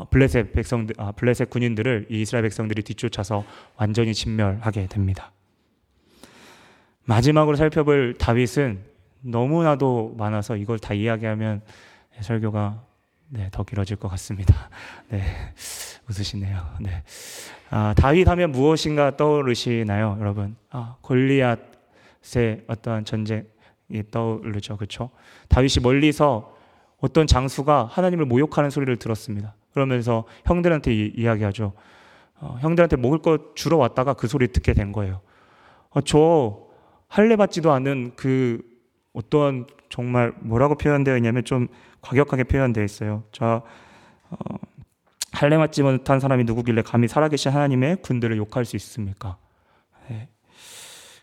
[0.10, 3.46] 블레셋 백성들, 아, 블레셋 군인들을 이 이스라엘 백성들이 뒤쫓아서
[3.78, 5.32] 완전히 진멸하게 됩니다.
[7.12, 8.80] 마지막으로 살펴볼 다윗은
[9.20, 11.62] 너무나도 많아서 이걸 다 이야기하면
[12.22, 12.82] 설교가
[13.28, 14.70] 네, 더 길어질 것 같습니다.
[15.12, 15.22] 네,
[16.10, 16.58] 웃으시네요.
[16.80, 17.04] 네.
[17.70, 20.56] 아, 다윗 하면 무엇인가 떠오르시나요, 여러분?
[20.70, 23.44] 아, 골리앗의 어떠한 전쟁이
[24.10, 25.10] 떠오르죠, 그렇죠?
[25.50, 26.56] 다윗이 멀리서
[27.00, 29.54] 어떤 장수가 하나님을 모욕하는 소리를 들었습니다.
[29.74, 31.74] 그러면서 형들한테 이, 야기하죠
[32.40, 35.20] 어, 형들한테 먹을 거 주러 왔다가 그 소리 듣게 된 거예요.
[35.90, 36.61] 어, 저
[37.12, 38.62] 할례 받지도 않은 그
[39.12, 41.68] 어떠한 정말 뭐라고 표현되어 있냐면 좀
[42.00, 43.26] 과격하게 표현되어 있어요.
[43.34, 43.64] 저
[44.30, 44.38] 어,
[45.34, 49.38] 할례 맞지 못한 사람이 누구길래 감히 살아계신 하나님의 군대를 욕할 수 있습니까?
[50.08, 50.30] 네.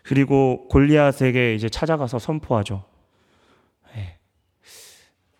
[0.03, 2.83] 그리고 골리앗에게 이제 찾아가서 선포하죠.
[3.95, 4.19] 네.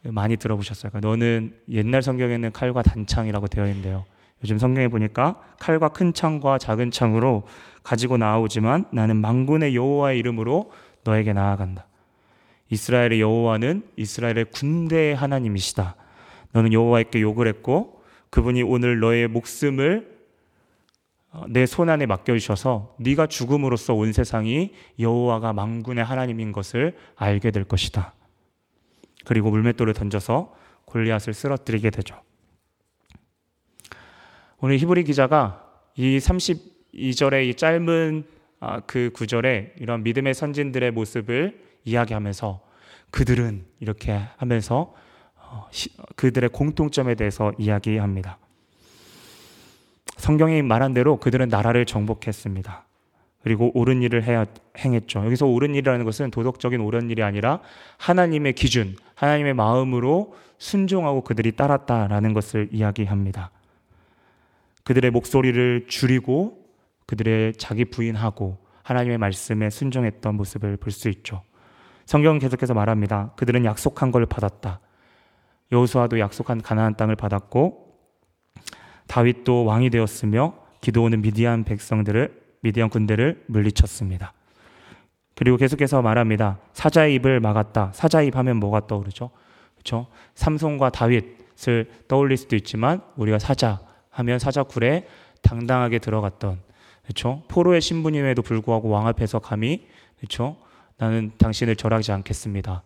[0.06, 0.94] 많이 들어보셨어요.
[1.00, 4.04] 너는 옛날 성경에는 칼과 단창이라고 되어 있는데요.
[4.44, 7.44] 요즘 성경에 보니까 칼과 큰 창과 작은 창으로
[7.84, 10.72] 가지고 나오지만 나는 망군의 여호와의 이름으로
[11.04, 11.86] 너에게 나아간다.
[12.70, 15.96] 이스라엘의 여호와는 이스라엘의 군대의 하나님이시다.
[16.52, 20.20] 너는 여호와께 욕을 했고 그분이 오늘 너의 목숨을
[21.32, 27.66] 어, 내손 안에 맡겨 주셔서 네가 죽음으로써 온 세상이 여호와가 망군의 하나님인 것을 알게 될
[27.66, 28.14] 것이다.
[29.26, 32.20] 그리고 물맷돌을 던져서 골리앗을 쓰러뜨리게 되죠.
[34.62, 35.64] 오늘 히브리 기자가
[35.96, 38.24] 이 32절의 이 짧은
[38.60, 42.60] 아, 그 구절에 이런 믿음의 선진들의 모습을 이야기하면서
[43.10, 44.94] 그들은 이렇게 하면서
[45.38, 45.70] 어,
[46.18, 48.38] 그들의 공통점에 대해서 이야기합니다.
[50.18, 52.86] 성경이 말한 대로 그들은 나라를 정복했습니다.
[53.42, 54.46] 그리고 옳은 일을 해야,
[54.78, 55.24] 행했죠.
[55.26, 57.62] 여기서 옳은 일이라는 것은 도덕적인 옳은 일이 아니라
[57.98, 63.52] 하나님의 기준, 하나님의 마음으로 순종하고 그들이 따랐다라는 것을 이야기합니다.
[64.84, 66.66] 그들의 목소리를 줄이고
[67.06, 71.44] 그들의 자기 부인하고 하나님의 말씀에 순종했던 모습을 볼 수 있죠.
[72.06, 73.34] 성경은 계속해서 말합니다.
[73.36, 74.80] 그들은 약속한 걸 받았다.
[75.72, 77.96] 여호수아도 약속한 가나안 땅을 받았고
[79.08, 84.34] 다윗도 왕이 되었으며 기도오는 미디안 백성들을 미디안 군대를 물리쳤습니다.
[85.36, 86.60] 그리고 계속해서 말합니다.
[86.74, 87.92] 사자의 입을 막았다.
[87.94, 89.30] 사자의 입 하면 뭐가 떠오르죠?
[89.76, 90.08] 그렇죠?
[90.36, 93.80] 삼손과 다윗을 떠올릴 수도 있지만 우리가 사자
[94.20, 95.08] 하면 사자굴에
[95.42, 96.60] 당당하게 들어갔던
[97.04, 97.44] 그렇죠?
[97.48, 100.58] 포로의 신분임에도 불구하고 왕 앞에서 감히 그렇죠?
[100.98, 102.84] 나는 당신을 절하지 않겠습니다.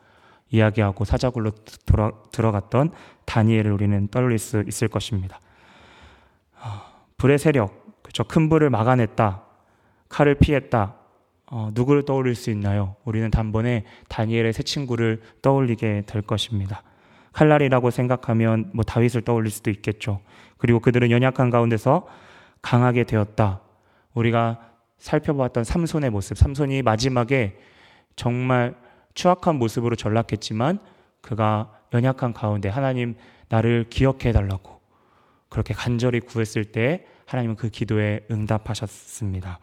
[0.51, 1.51] 이야기하고 사자굴로
[1.85, 2.91] 들어, 들어갔던
[3.25, 5.39] 다니엘을 우리는 떠올릴 수 있을 것입니다.
[6.59, 8.23] 아, 불의 세력, 그렇죠?
[8.23, 9.41] 큰 불을 막아냈다.
[10.09, 10.95] 칼을 피했다.
[11.47, 12.95] 어, 누구를 떠올릴 수 있나요?
[13.03, 16.83] 우리는 단번에 다니엘의 새 친구를 떠올리게 될 것입니다.
[17.33, 20.21] 칼날이라고 생각하면 뭐 다윗을 떠올릴 수도 있겠죠.
[20.57, 22.07] 그리고 그들은 연약한 가운데서
[22.61, 23.61] 강하게 되었다.
[24.13, 27.59] 우리가 살펴보았던 삼손의 모습, 삼손이 마지막에
[28.15, 28.75] 정말
[29.13, 30.79] 추악한 모습으로 전락했지만
[31.21, 33.15] 그가 연약한 가운데 하나님
[33.49, 34.79] 나를 기억해 달라고
[35.49, 39.59] 그렇게 간절히 구했을 때 하나님은 그 기도에 응답하셨습니다.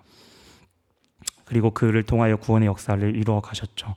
[1.44, 3.94] 그리고 그를 통하여 구원의 역사를 이루어 가셨죠.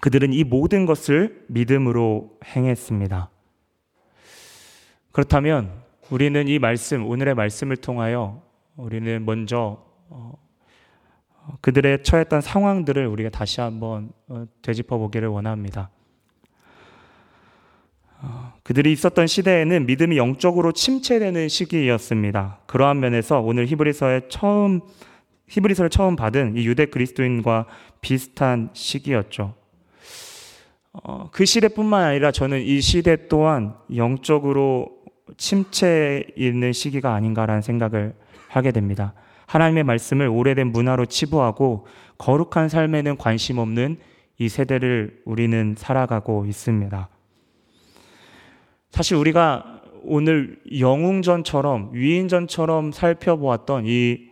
[0.00, 3.30] 그들은 이 모든 것을 믿음으로 행했습니다.
[5.12, 5.72] 그렇다면
[6.10, 8.42] 우리는 이 말씀, 오늘의 말씀을 통하여
[8.76, 10.32] 우리는 먼저 어,
[11.60, 15.90] 그들의 처했던 상황들을 우리가 다시 한번 어, 되짚어 보기를 원합니다.
[18.20, 22.60] 어, 그들이 있었던 시대에는 믿음이 영적으로 침체되는 시기였습니다.
[22.66, 24.80] 그러한 면에서 오늘 히브리서에 처음
[25.48, 27.66] 히브리서를 처음 받은 이 유대 그리스도인과
[28.00, 29.57] 비슷한 시기였죠.
[30.92, 34.90] 어, 그 시대뿐만 아니라 저는 이 시대 또한 영적으로
[35.36, 38.14] 침체 있는 시기가 아닌가라는 생각을
[38.48, 39.14] 하게 됩니다.
[39.46, 41.86] 하나님의 말씀을 오래된 문화로 치부하고
[42.18, 43.98] 거룩한 삶에는 관심 없는
[44.38, 47.08] 이 세대를 우리는 살아가고 있습니다.
[48.90, 54.28] 사실 우리가 오늘 영웅전처럼 위인전처럼 살펴보았던 이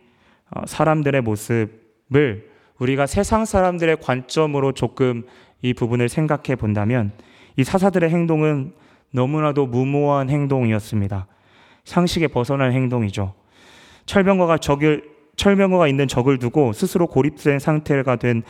[0.49, 5.25] 어, 사람들의 모습을 우리가 세상 사람들의 관점으로 조금
[5.61, 7.11] 이 부분을 생각해 본다면
[7.55, 8.73] 이 사사들의 행동은
[9.11, 11.27] 너무나도 무모한 행동이었습니다.
[11.83, 13.33] 상식에 벗어난 행동이죠.
[14.05, 18.43] 철병거가 적을 철병거가 있는 적을 두고 스스로 고립된 상태가 된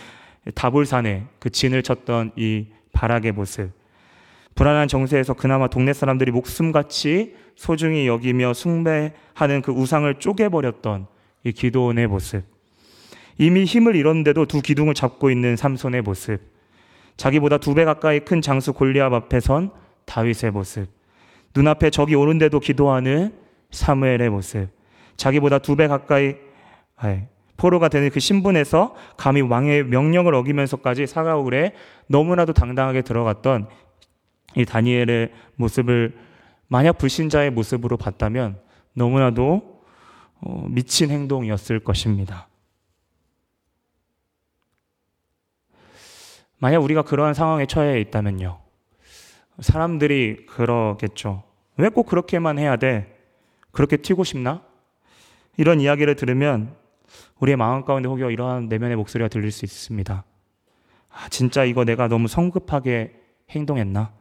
[0.55, 3.71] 다볼산에 그 진을 쳤던 이 바락의 모습.
[4.55, 11.07] 불안한 정세에서 그나마 동네 사람들이 목숨같이 소중히 여기며 숭배하는 그 우상을 쪼개버렸던
[11.43, 12.43] 이 기도원의 모습.
[13.37, 16.56] 이미 힘을 잃었는데도 두 기둥을 잡고 있는 삼손의 모습.
[17.17, 19.71] 자기보다 두 배 가까이 큰 장수 골리압 앞에 선
[20.05, 20.87] 다윗의 모습.
[21.55, 23.33] 눈앞에 적이 오는데도 기도하는
[23.71, 24.69] 사무엘의 모습.
[25.17, 26.35] 자기보다 두 배 가까이
[27.57, 31.73] 포로가 되는 그 신분에서 감히 왕의 명령을 어기면서까지 사가울에
[32.07, 33.67] 너무나도 당당하게 들어갔던
[34.55, 36.15] 이 다니엘의 모습을
[36.67, 38.59] 만약 불신자의 모습으로 봤다면
[38.93, 39.77] 너무나도
[40.41, 42.47] 어, 미친 행동이었을 것입니다.
[46.59, 48.59] 만약 우리가 그러한 상황에 처해 있다면요.
[49.59, 51.43] 사람들이 그러겠죠.
[51.77, 53.15] 왜 꼭 그렇게만 해야 돼?
[53.71, 54.63] 그렇게 튀고 싶나?
[55.57, 56.75] 이런 이야기를 들으면
[57.39, 60.23] 우리의 마음 가운데 혹여 이러한 내면의 목소리가 들릴 수 있습니다.
[61.09, 64.11] 아, 진짜 이거 내가 너무 성급하게 행동했나?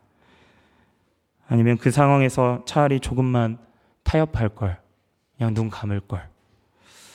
[1.49, 3.59] 아니면 그 상황에서 차라리 조금만
[4.03, 4.79] 타협할 걸,
[5.37, 6.29] 그냥 눈 감을 걸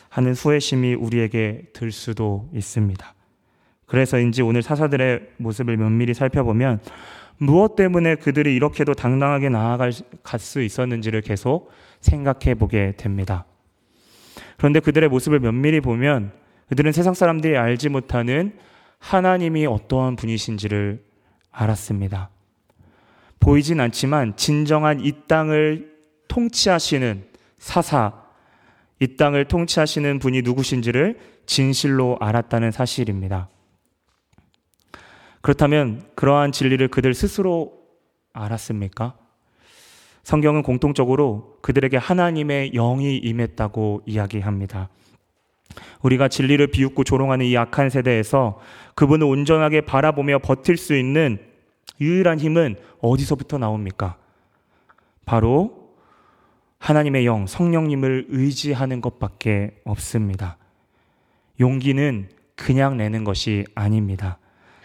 [0.10, 3.13] 하는 후회심이 우리에게 들 수도 있습니다.
[3.91, 6.80] 그래서인지 오늘 사사들의 모습을 면밀히 살펴보면
[7.38, 13.43] 무엇 때문에 그들이 이렇게도 당당하게 나아갈 수 있었는지를 계속 생각해 보게 됩니다.
[14.56, 16.32] 그런데 그들의 모습을 면밀히 보면
[16.69, 18.54] 그들은 세상 사람들이 알지 못하는
[18.99, 21.04] 하나님이 어떠한 분이신지를
[21.51, 22.30] 알았습니다.
[23.41, 25.91] 보이진 않지만 진정한 이 땅을
[26.30, 27.25] 통치하시는
[27.58, 28.13] 사사,
[29.01, 33.49] 이 땅을 통치하시는 분이 누구신지를 진실로 알았다는 사실입니다.
[35.41, 37.73] 그렇다면 그러한 진리를 그들 스스로
[38.34, 39.15] 알았습니까?
[40.23, 44.89] 성경은 공통적으로 그들에게 하나님의 영이 임했다고 이야기합니다.
[46.01, 48.60] 우리가 진리를 비웃고 조롱하는 이 악한 세대에서
[48.95, 51.39] 그분을 온전하게 바라보며 버틸 수 있는
[51.99, 54.17] 유일한 힘은 어디서부터 나옵니까?
[55.25, 55.91] 바로
[56.80, 60.58] 하나님의 영, 성령님을 의지하는 것밖에 없습니다.
[61.60, 64.39] 용기는 그냥 내는 것이 아닙니다.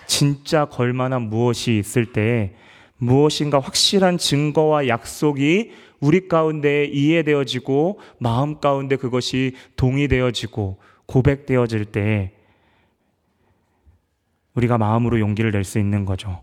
[0.07, 2.55] 진짜 걸만한 무엇이 있을 때에
[2.99, 12.33] 무엇인가 확실한 증거와 약속이 우리 가운데 이해되어지고 마음 가운데 그것이 동의되어지고 고백되어질 때
[14.55, 16.43] 우리가 마음으로 용기를 낼 수 있는 거죠.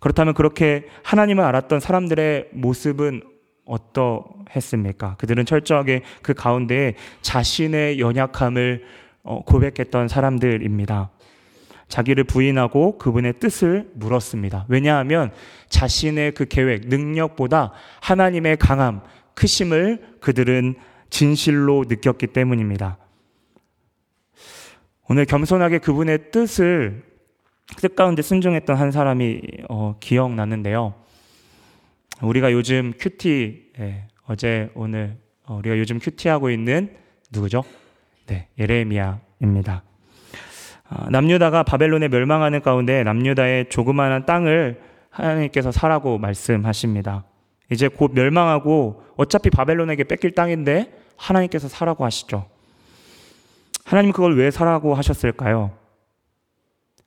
[0.00, 3.22] 그렇다면 그렇게 하나님을 알았던 사람들의 모습은
[3.66, 5.16] 어떠했습니까?
[5.16, 8.84] 그들은 철저하게 그 가운데 자신의 연약함을
[9.24, 11.10] 어, 고백했던 사람들입니다.
[11.88, 14.66] 자기를 부인하고 그분의 뜻을 물었습니다.
[14.68, 15.30] 왜냐하면
[15.68, 19.02] 자신의 그 계획, 능력보다 하나님의 강함,
[19.34, 20.74] 크심을 그들은
[21.10, 22.98] 진실로 느꼈기 때문입니다.
[25.08, 27.04] 오늘 겸손하게 그분의 뜻을
[27.76, 30.94] 뜻 가운데 순종했던 한 사람이 어, 기억나는데요.
[32.22, 36.96] 우리가 요즘 큐티 예, 어제 오늘 어, 우리가 요즘 큐티하고 있는
[37.30, 37.62] 누구죠?
[38.26, 39.85] 네, 예레미야입니다.
[40.88, 47.24] 아, 남유다가 바벨론에 멸망하는 가운데 남유다의 조그마한 땅을 하나님께서 사라고 말씀하십니다.
[47.70, 52.46] 이제 곧 멸망하고 어차피 바벨론에게 뺏길 땅인데 하나님께서 사라고 하시죠.
[53.84, 55.72] 하나님 그걸 왜 사라고 하셨을까요?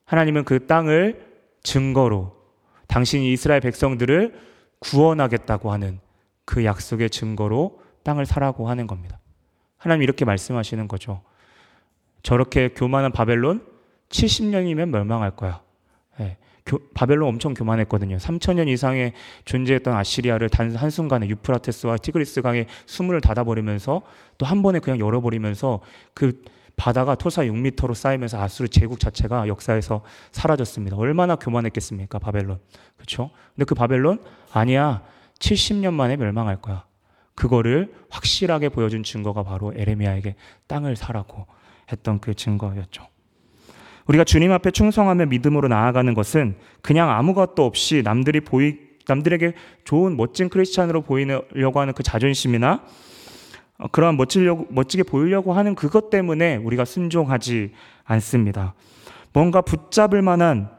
[0.06, 1.26] 하나님은 그 땅을
[1.62, 2.36] 증거로
[2.88, 4.34] 당신이 이스라엘 백성들을
[4.80, 6.00] 구원하겠다고 하는
[6.46, 9.20] 그 약속의 증거로 땅을 사라고 하는 겁니다.
[9.78, 11.22] 하나님 이렇게 말씀하시는 거죠.
[12.24, 13.69] 저렇게 교만한 바벨론
[14.10, 15.62] 70년이면 멸망할 거야.
[16.20, 16.38] 네.
[16.66, 18.18] 교, 바벨론 엄청 교만했거든요.
[18.18, 19.14] 3천년 이상의
[19.46, 24.02] 존재했던 아시리아를 단 한순간에 유프라테스와 티그리스 강에 수문을 닫아버리면서
[24.38, 25.80] 또 한 번에 그냥 열어버리면서
[26.14, 26.44] 그
[26.76, 30.96] 바다가 토사 6미터로 쌓이면서 아수르 제국 자체가 역사에서 사라졌습니다.
[30.96, 32.60] 얼마나 교만했겠습니까, 바벨론.
[32.96, 33.32] 그렇죠?
[33.54, 35.04] 근데 그 바벨론 아니야.
[35.40, 36.86] 70년 만에 멸망할 거야.
[37.36, 40.36] 그거를 확실하게 보여준 증거가 바로 에레미야에게
[40.68, 41.48] 땅을 사라고
[41.92, 43.08] 했던 그 증거였죠.
[44.10, 50.50] 우리가 주님 앞에 충성하며 믿음으로 나아가는 것은 그냥 아무것도 없이 남들이 보이 남들에게 좋은 멋진
[50.50, 52.84] 크리스찬으로 보이려고 하는 그 자존심이나
[53.78, 57.72] 어, 그러한 멋지려고, 멋지게 보이려고 하는 그것 때문에 우리가 순종하지
[58.04, 58.74] 않습니다.
[59.32, 60.70] 뭔가 붙잡을 만한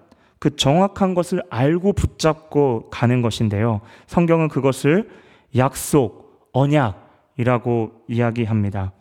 [0.41, 3.81] 그 정확한 것을 알고 붙잡고 가는 것인데요.
[4.07, 5.09] 성경은 그것을
[5.57, 8.93] 약속, 언약이라고 이야기합니다.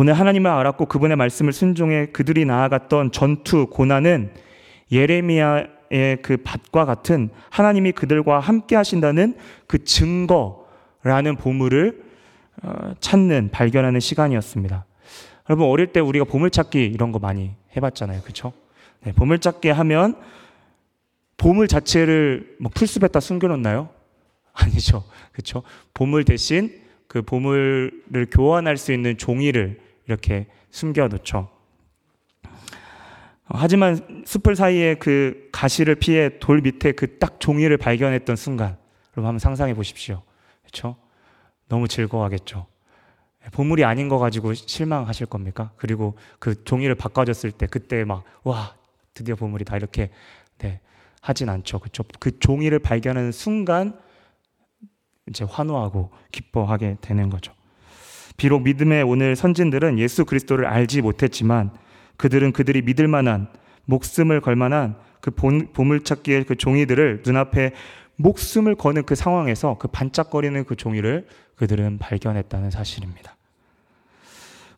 [0.00, 4.32] 오늘 하나님을 알았고 그분의 말씀을 순종해 그들이 나아갔던 전투, 고난은
[4.92, 9.34] 예레미야의 그 밭과 같은 하나님이 그들과 함께 하신다는
[9.66, 12.04] 그 증거라는 보물을
[12.62, 14.84] 어, 찾는, 발견하는 시간이었습니다.
[15.50, 18.22] 여러분, 어릴 때 우리가 보물찾기 이런 거 많이 해봤잖아요.
[18.22, 18.52] 그쵸?
[19.02, 20.14] 네, 보물찾기 하면
[21.36, 23.88] 보물 자체를 뭐 풀숲에다 숨겨놓나요?
[24.54, 25.02] 아니죠.
[25.32, 25.64] 그쵸?
[25.92, 31.48] 보물 대신 그 보물을 교환할 수 있는 종이를 이렇게 숨겨놓죠.
[33.44, 38.76] 하지만 숲을 사이에 그 가시를 피해 돌 밑에 그 딱 종이를 발견했던 순간,
[39.16, 40.22] 여러분 한번 상상해 보십시오.
[40.62, 40.96] 그렇죠?
[41.68, 42.66] 너무 즐거워하겠죠.
[43.52, 45.72] 보물이 아닌 거 가지고 실망하실 겁니까?
[45.76, 48.74] 그리고 그 종이를 바꿔줬을 때 그때 막 와
[49.14, 50.10] 드디어 보물이다 이렇게
[50.58, 50.80] 네,
[51.22, 51.78] 하진 않죠.
[51.78, 52.04] 그렇죠?
[52.20, 53.98] 그 종이를 발견하는 순간
[55.28, 57.52] 이제 환호하고 기뻐하게 되는 거죠.
[58.38, 61.72] 비록 믿음의 오늘 선진들은 예수 그리스도를 알지 못했지만
[62.16, 63.48] 그들은 그들이 믿을 만한
[63.84, 67.72] 목숨을 걸 만한 그 보물찾기의 그 종이들을 눈앞에
[68.14, 73.36] 목숨을 거는 그 상황에서 그 반짝거리는 그 종이를 그들은 발견했다는 사실입니다.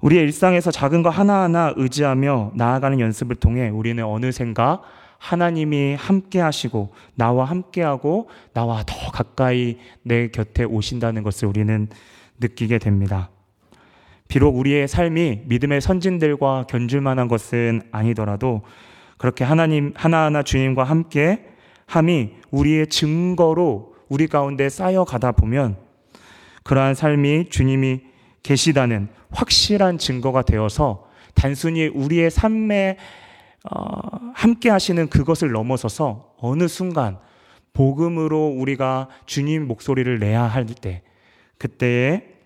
[0.01, 4.81] 우리의 일상에서 작은 거 하나하나 의지하며 나아가는 연습을 통해 우리는 어느샌가
[5.19, 11.89] 하나님이 함께 하시고 나와 함께 하고 나와 더 가까이 내 곁에 오신다는 것을 우리는
[12.39, 13.29] 느끼게 됩니다.
[14.31, 18.63] 비록 우리의 삶이 믿음의 선진들과 견줄 만한 것은 아니더라도
[19.19, 21.47] 그렇게 하나님 하나하나 주님과 함께
[21.87, 25.77] 함이 우리의 증거로 우리 가운데 쌓여 가다 보면
[26.63, 28.03] 그러한 삶이 주님이
[28.45, 32.99] 계시다는 확실한 증거가 되어서 단순히 우리의 삶에
[33.69, 37.19] 어, 함께 하시는 그것을 넘어서서 어느 순간
[37.73, 41.03] 복음으로 우리가 주님 목소리를 내야 할 때,
[41.59, 42.40] 그때에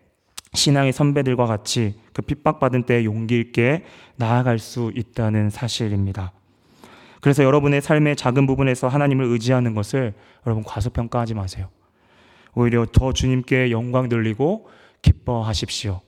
[0.54, 3.84] 신앙의 선배들과 같이 그 핍박받은 때에 용기 있게
[4.16, 6.32] 나아갈 수 있다는 사실입니다.
[7.20, 10.14] 그래서 여러분의 삶의 작은 부분에서 하나님을 의지하는 것을
[10.46, 11.68] 여러분 과소평가하지 마세요.
[12.54, 14.68] 오히려 더 주님께 영광 돌리고
[15.02, 16.00] 기뻐하십시오.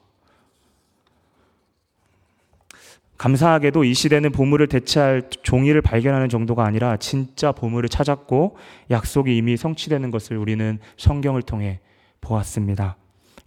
[3.19, 8.59] 감사하게도 이 시대는 보물을 대체할 종이를 발견하는 정도가 아니라 진짜 보물을 찾았고
[8.91, 11.81] 약속이 이미 성취되는 것을 우리는 성경을 통해
[12.21, 12.97] 보았습니다.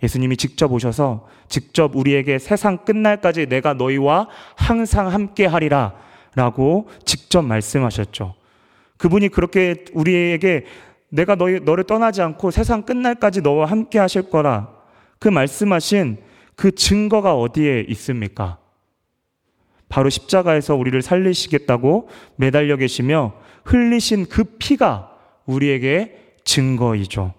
[0.01, 5.93] 예수님이 직접 오셔서 직접 우리에게 세상 끝날까지 내가 너희와 항상 함께 하리라
[6.35, 8.35] 라고 직접 말씀하셨죠.
[8.97, 10.65] 그분이 그렇게 우리에게
[11.09, 14.69] 내가 너희, 너를 떠나지 않고 세상 끝날까지 너와 함께 하실 거라
[15.17, 16.17] 그 말씀하신
[16.55, 18.57] 그 증거가 어디에 있습니까?
[19.87, 23.33] 바로 십자가에서 우리를 살리시겠다고 매달려 계시며
[23.65, 25.11] 흘리신 그 피가
[25.45, 27.33] 우리에게 증거이죠.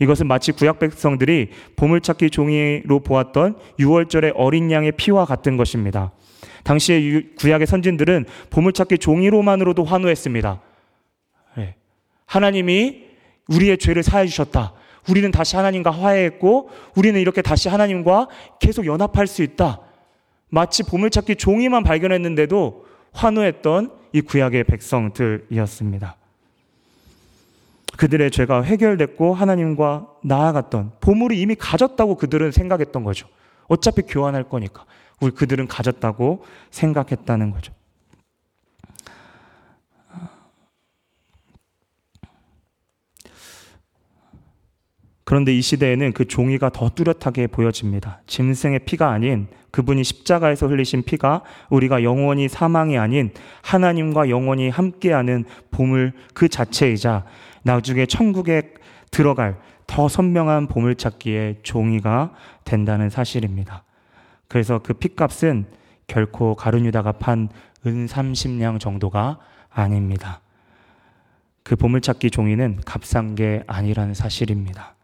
[0.00, 6.12] 이것은 마치 구약 백성들이 보물찾기 종이로 보았던 6월절의 어린 양의 피와 같은 것입니다.
[6.64, 10.60] 당시의 구약의 선진들은 보물찾기 종이로만으로도 환호했습니다.
[11.56, 11.74] 네.
[12.26, 13.04] 하나님이
[13.48, 14.74] 우리의 죄를 사해 주셨다.
[15.08, 19.80] 우리는 다시 하나님과 화해했고 우리는 이렇게 다시 하나님과 계속 연합할 수 있다.
[20.48, 26.16] 마치 보물찾기 종이만 발견했는데도 환호했던 이 구약의 백성들이었습니다.
[28.00, 33.28] 그들의 죄가 해결됐고 하나님과 나아갔던 보물이 이미 가졌다고 그들은 생각했던 거죠.
[33.68, 34.86] 어차피 교환할 거니까.
[35.20, 37.74] 우리 그들은 가졌다고 생각했다는 거죠.
[45.24, 48.22] 그런데 이 시대에는 그 종이가 더 뚜렷하게 보여집니다.
[48.26, 53.30] 짐승의 피가 아닌 그분이 십자가에서 흘리신 피가 우리가 영원히 사망이 아닌
[53.62, 57.26] 하나님과 영원히 함께하는 보물 그 자체이자
[57.62, 58.74] 나중에 천국에
[59.10, 62.32] 들어갈 더 선명한 보물 찾기의 종이가
[62.64, 63.84] 된다는 사실입니다.
[64.48, 65.66] 그래서 그 피값은
[66.06, 67.48] 결코 가룟유다가 판
[67.86, 69.38] 은 30냥 정도가
[69.70, 70.40] 아닙니다.
[71.62, 74.94] 그 보물찾기 종이는 값싼 게 아니라는 사실입니다.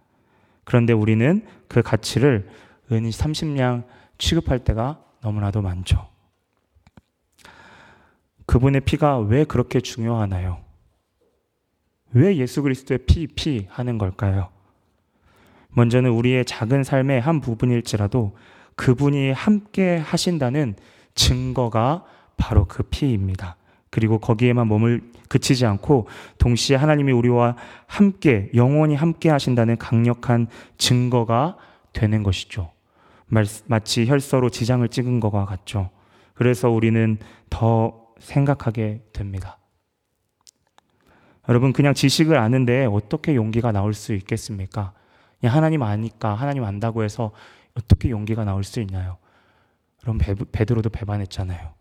[0.64, 2.48] 그런데 우리는 그 가치를
[2.92, 3.84] 은 30냥
[4.18, 6.08] 취급할 때가 너무나도 많죠.
[8.46, 10.58] 그분의 피가 왜 그렇게 중요하나요?
[12.12, 14.48] 왜 예수 그리스도의 피, 피 하는 걸까요?
[15.70, 18.36] 먼저는 우리의 작은 삶의 한 부분일지라도
[18.76, 20.74] 그분이 함께 하신다는
[21.14, 22.04] 증거가
[22.36, 23.56] 바로 그 피입니다.
[23.90, 26.06] 그리고 거기에만 몸을 그치지 않고
[26.38, 31.56] 동시에 하나님이 우리와 함께 영원히 함께 하신다는 강력한 증거가
[31.92, 32.72] 되는 것이죠.
[33.66, 35.90] 마치 혈서로 지장을 찍은 것과 같죠.
[36.34, 37.18] 그래서 우리는
[37.50, 39.58] 더 생각하게 됩니다.
[41.48, 44.92] 여러분 그냥 지식을 아는데 어떻게 용기가 나올 수 있겠습니까?
[45.40, 47.30] 그냥 하나님 아니까 하나님 안다고 해서
[47.74, 49.18] 어떻게 용기가 나올 수 있나요?
[50.00, 50.18] 그럼
[50.52, 51.74] 베드로도 배반했잖아요.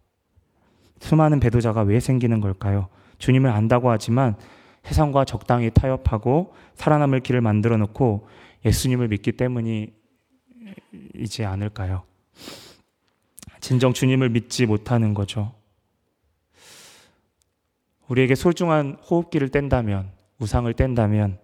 [0.99, 2.89] 수많은 배도자가 왜 생기는 걸까요?
[3.17, 4.35] 주님을 안다고 하지만
[4.83, 8.27] 세상과 적당히 타협하고 살아남을 길을 만들어 놓고
[8.65, 9.93] 예수님을 믿기 때문이지
[11.45, 12.03] 않을까요?
[13.61, 15.53] 진정 주님을 믿지 못하는 거죠.
[18.07, 21.39] 우리에게 소중한 호흡기를 뗀다면, 우상을 뗀다면,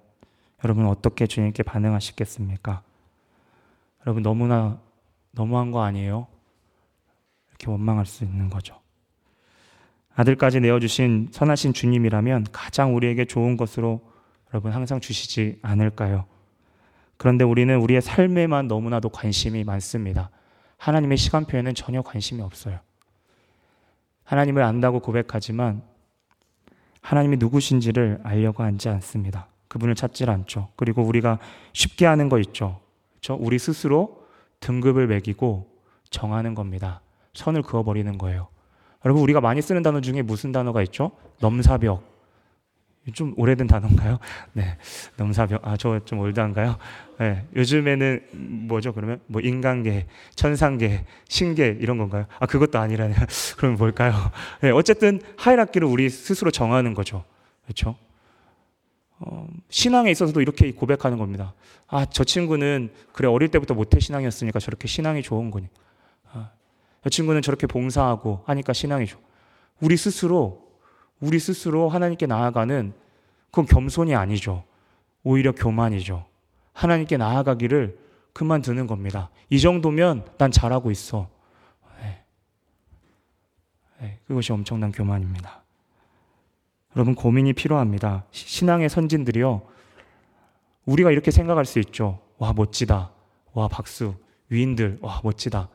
[0.64, 2.84] 여러분 어떻게 주님께 반응하시겠습니까?
[4.06, 4.80] 여러분 너무나
[5.32, 6.28] 너무한 거 아니에요?
[7.50, 8.80] 이렇게 원망할 수 있는 거죠.
[10.14, 14.02] 아들까지 내어주신 선하신 주님이라면 가장 우리에게 좋은 것으로
[14.54, 16.26] 여러분 항상 주시지 않을까요?
[17.18, 20.30] 그런데 우리는 우리의 삶에만 너무나도 관심이 많습니다.
[20.78, 22.80] 하나님의 시간표에는 전혀 관심이 없어요.
[24.24, 25.84] 하나님을 안다고 고백하지만
[27.02, 29.48] 하나님이 누구신지를 알려고 하지 않습니다.
[29.68, 30.70] 그분을 찾질 않죠.
[30.76, 31.40] 그리고 우리가
[31.74, 32.80] 쉽게 하는 거 있죠.
[33.14, 33.38] 그렇죠?
[33.42, 34.26] 우리 스스로
[34.60, 35.68] 등급을 매기고
[36.10, 37.02] 정하는 겁니다.
[37.34, 38.48] 선을 그어버리는 거예요.
[39.06, 41.12] 여러분 우리가 많이 쓰는 단어 중에 무슨 단어가 있죠?
[41.40, 42.11] 넘사벽.
[43.14, 44.20] 좀 오래된 단어인가요?
[44.54, 44.78] 네.
[45.18, 45.68] 넘사벽.
[45.68, 46.78] 아, 저 좀 올드한가요?
[47.20, 47.46] 네.
[47.56, 48.22] 요즘에는
[48.68, 49.20] 뭐죠, 그러면?
[49.28, 52.26] 뭐 인간계, 천상계, 신계 이런 건가요?
[52.40, 53.18] 아, 그것도 아니라네요.
[53.58, 54.14] 그러면 뭘까요?
[54.62, 54.70] 네.
[54.70, 57.24] 어쨌든 하이라키를 우리 스스로 정하는 거죠.
[57.64, 57.96] 그렇죠?
[59.20, 61.54] 어, 신앙에 있어서도 이렇게 고백하는 겁니다.
[61.88, 65.68] 아, 저 친구는 그래 어릴 때부터 모태 신앙이었으니까 저렇게 신앙이 좋은 거니.
[66.34, 66.52] 아,
[67.04, 69.20] 저 친구는 저렇게 봉사하고 하니까 신앙이 좋.
[69.80, 70.71] 우리 스스로
[71.22, 72.94] 우리 스스로 하나님께 나아가는
[73.50, 74.64] 그건 겸손이 아니죠.
[75.24, 76.26] 오히려 교만이죠.
[76.74, 77.98] 하나님께 나아가기를
[78.34, 79.30] 그만두는 겁니다.
[79.50, 81.30] 이 정도면 난 잘하고 있어.
[82.02, 82.24] 네.
[84.00, 85.62] 네, 그것이 엄청난 교만입니다.
[86.96, 88.26] 여러분 고민이 필요합니다.
[88.32, 89.62] 신앙의 선진들이요.
[90.86, 92.20] 우리가 이렇게 생각할 수 있죠.
[92.38, 93.12] 와 멋지다.
[93.54, 94.16] 와 박수.
[94.50, 94.98] 위인들.
[95.02, 95.70] 와 멋지다.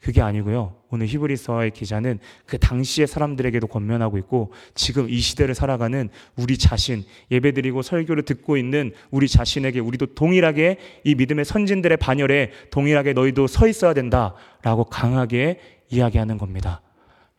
[0.00, 0.76] 그게 아니고요.
[0.90, 7.82] 오늘 히브리서의 기자는 그 당시의 사람들에게도 권면하고 있고 지금 이 시대를 살아가는 우리 자신, 예배드리고
[7.82, 13.94] 설교를 듣고 있는 우리 자신에게 우리도 동일하게 이 믿음의 선진들의 반열에 동일하게 너희도 서 있어야
[13.94, 16.82] 된다라고 강하게 이야기하는 겁니다.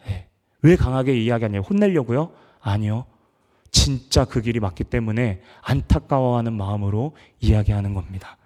[0.06, 0.28] 네.
[0.62, 1.62] 왜 강하게 이야기하냐요?
[1.62, 2.32] 혼내려고요?
[2.60, 3.06] 아니요.
[3.72, 8.38] 진짜 그 길이 맞기 때문에 안타까워하는 마음으로 이야기하는 겁니다.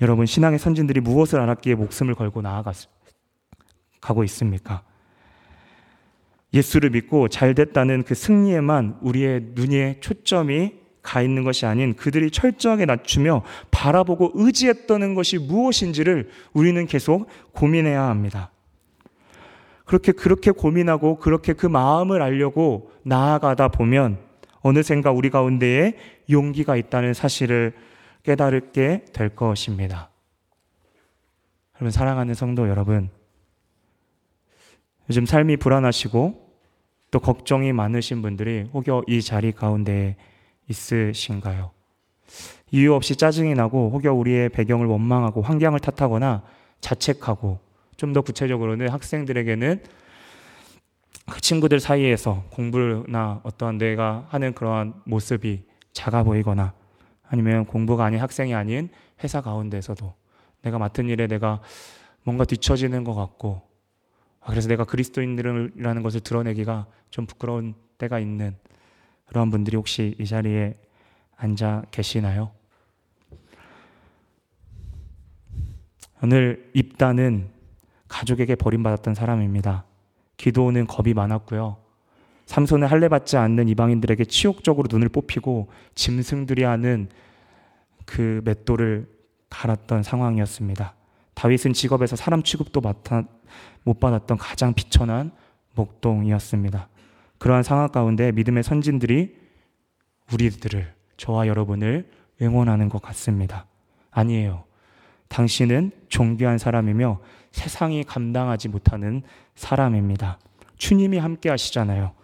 [0.00, 4.82] 여러분, 신앙의 선진들이 무엇을 알았기에 목숨을 걸고 나아가고 있습니까?
[6.52, 12.84] 예수를 믿고 잘 됐다는 그 승리에만 우리의 눈에 초점이 가 있는 것이 아닌 그들이 철저하게
[12.84, 18.50] 낮추며 바라보고 의지했다는 것이 무엇인지를 우리는 계속 고민해야 합니다.
[19.86, 24.18] 그렇게 그렇게 고민하고 그렇게 그 마음을 알려고 나아가다 보면
[24.60, 25.94] 어느샌가 우리 가운데에
[26.28, 27.72] 용기가 있다는 사실을
[28.22, 30.10] 깨달게 될 것입니다.
[31.76, 33.10] 여러분, 사랑하는 성도 여러분,
[35.08, 36.50] 요즘 삶이 불안하시고
[37.10, 40.16] 또 걱정이 많으신 분들이 혹여 이 자리 가운데
[40.68, 41.72] 있으신가요?
[42.70, 46.42] 이유 없이 짜증이 나고 혹여 우리의 배경을 원망하고 환경을 탓하거나
[46.80, 49.82] 자책하고 좀 더 구체적으로는 학생들에게는
[51.30, 56.72] 그 친구들 사이에서 공부나 어떠한 내가 하는 그러한 모습이 작아 보이거나
[57.30, 58.88] 아니면 공부가 아닌 학생이 아닌
[59.22, 60.12] 회사 가운데서도
[60.62, 61.60] 내가 맡은 일에 내가
[62.24, 63.62] 뭔가 뒤처지는 것 같고
[64.40, 68.56] 아, 그래서 내가 그리스도인이라는 것을 드러내기가 좀 부끄러운 때가 있는
[69.26, 70.76] 그런 분들이 혹시 이 자리에
[71.36, 72.50] 앉아 계시나요?
[76.22, 77.48] 오늘 입단은
[78.08, 79.84] 가족에게 버림받았던 사람입니다.
[80.36, 81.76] 기도는 겁이 많았고요.
[82.50, 87.08] 삼손은 할례 받지 않는 이방인들에게 치욕적으로 눈을 뽑히고 짐승들이 하는
[88.06, 89.08] 그 맷돌을
[89.50, 90.96] 갈았던 상황이었습니다.
[91.34, 92.82] 다윗은 직업에서 사람 취급도
[93.84, 95.30] 못 받았던 가장 비천한
[95.76, 96.88] 목동이었습니다.
[97.38, 99.36] 그러한 상황 가운데 믿음의 선진들이
[100.32, 102.10] 우리들을, 저와 여러분을
[102.42, 103.66] 응원하는 것 같습니다.
[104.10, 104.64] 아니에요.
[105.28, 107.20] 당신은 존귀한 사람이며
[107.52, 109.22] 세상이 감당하지 못하는
[109.54, 110.40] 사람입니다.
[110.78, 112.18] 주님이 함께 하시잖아요.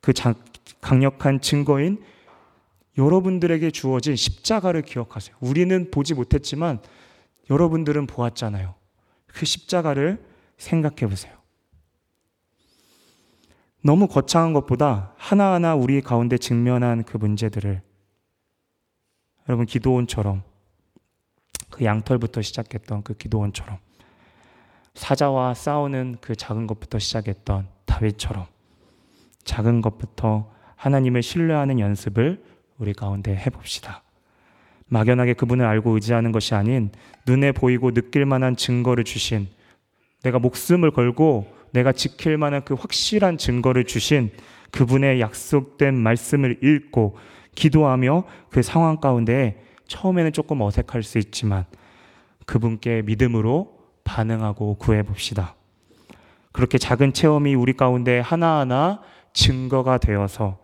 [0.00, 0.12] 그
[0.80, 2.02] 강력한 증거인
[2.98, 5.36] 여러분들에게 주어진 십자가를 기억하세요.
[5.40, 6.80] 우리는 보지 못했지만
[7.48, 8.74] 여러분들은 보았잖아요.
[9.26, 10.24] 그 십자가를
[10.58, 11.40] 생각해 보세요.
[13.82, 17.80] 너무 거창한 것보다 하나하나 우리 가운데 직면한 그 문제들을
[19.48, 20.42] 여러분 기도원처럼
[21.70, 23.78] 그 양털부터 시작했던 그 기도원처럼
[24.94, 28.46] 사자와 싸우는 그 작은 것부터 시작했던 다윗처럼
[29.50, 32.40] 작은 것부터 하나님을 신뢰하는 연습을
[32.78, 34.04] 우리 가운데 해봅시다.
[34.86, 36.92] 막연하게 그분을 알고 의지하는 것이 아닌
[37.26, 39.48] 눈에 보이고 느낄 만한 증거를 주신
[40.22, 44.30] 내가 목숨을 걸고 내가 지킬 만한 그 확실한 증거를 주신
[44.70, 47.16] 그분의 약속된 말씀을 읽고
[47.56, 51.64] 기도하며 그 상황 가운데 처음에는 조금 어색할 수 있지만
[52.46, 55.56] 그분께 믿음으로 반응하고 구해봅시다.
[56.52, 59.00] 그렇게 작은 체험이 우리 가운데 하나하나
[59.32, 60.58] 증거가 되어서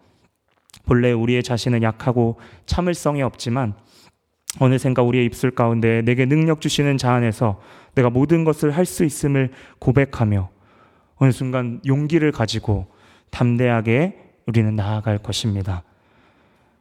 [0.84, 3.74] 본래 우리의 자신은 약하고 참을성이 없지만
[4.60, 7.60] 어느샌가 우리의 입술 가운데 내게 능력 주시는 자 안에서
[7.94, 10.50] 내가 모든 것을 할 수 있음을 고백하며
[11.16, 12.86] 어느 순간 용기를 가지고
[13.30, 15.82] 담대하게 우리는 나아갈 것입니다.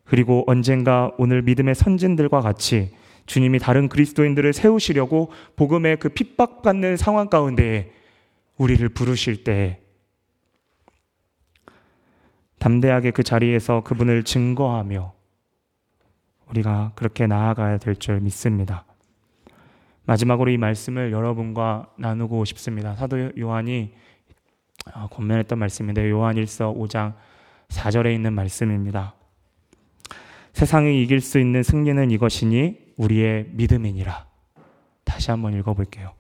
[0.05, 2.91] 그리고 언젠가 오늘 믿음의 선진들과 같이
[3.25, 7.91] 주님이 다른 그리스도인들을 세우시려고 복음의 그 핍박받는 상황 가운데
[8.57, 9.79] 우리를 부르실 때
[12.66, 15.13] 담대하게 그 자리에서 그분을 증거하며
[16.49, 18.86] 우리가 그렇게 나아가야 될 줄 믿습니다.
[20.05, 22.95] 마지막으로 이 말씀을 여러분과 나누고 싶습니다.
[22.95, 23.93] 사도 요한이
[24.91, 27.13] 아, 권면했던 말씀인데 요한 1서 5장
[27.68, 29.13] 4절에 있는 말씀입니다.
[30.53, 34.26] 세상을 이길 수 있는 승리는 이것이니 우리의 믿음이니라.
[35.03, 36.13] 다시 한번 읽어볼게요.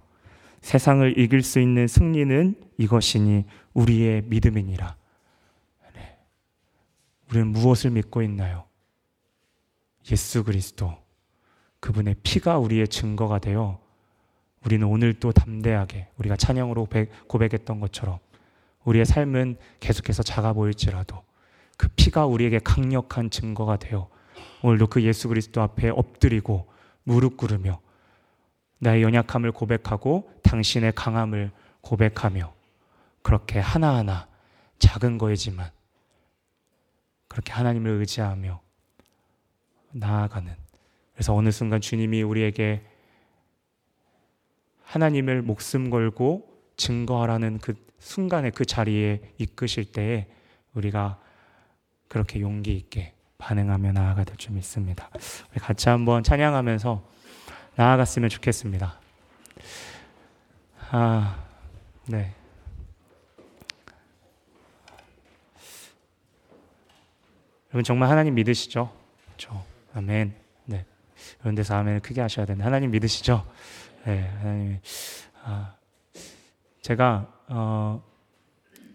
[0.61, 4.95] 세상을 이길 수 있는 승리는 이것이니 우리의 믿음이니라.
[7.25, 7.39] 네.
[7.39, 8.65] 우리는 무엇을 믿고 있나요?
[10.11, 10.95] 예수 그리스도.
[11.79, 13.79] 그분의 피가 우리의 증거가 되어
[14.65, 16.87] 우리는 오늘 또 담대하게 우리가 찬양으로
[17.27, 18.17] 고백했던 것처럼
[18.85, 21.23] 우리의 삶은 계속해서 작아 보일지라도
[21.77, 24.09] 그 피가 우리에게 강력한 증거가 되어
[24.63, 26.67] 오늘도 그 예수 그리스도 앞에 엎드리고
[27.03, 27.79] 무릎 꿇으며
[28.79, 31.51] 나의 연약함을 고백하고 당신의 강함을
[31.81, 32.53] 고백하며
[33.21, 34.27] 그렇게 하나하나
[34.79, 35.69] 작은 거이지만
[37.35, 38.61] 그렇게 하나님을 의지하며
[39.91, 40.55] 나아가는
[41.13, 42.81] 그래서 어느 순간 주님이 우리에게
[44.85, 50.27] 하나님을 목숨 걸고 증거하라는 그 순간에 그 자리에 이끄실 때에
[50.75, 51.19] 우리가
[52.07, 55.09] 그렇게 용기 있게 반응하며 나아가 될 줄 믿습니다.
[55.51, 57.03] 우리 같이 한번 찬양하면서
[57.75, 58.97] 나아갔으면 좋겠습니다.
[60.91, 61.43] 아,
[62.07, 62.33] 네.
[67.75, 68.89] 여러분 정말 하나님 믿으시죠?
[69.25, 69.61] 그렇죠.
[69.93, 70.33] 아멘.
[70.63, 70.85] 네.
[71.41, 73.45] 이런 데서 아멘을 크게 하셔야 되는데 하나님 믿으시죠?
[74.05, 74.79] 네, 하나님.
[75.43, 75.75] 아,
[76.81, 78.01] 제가 어,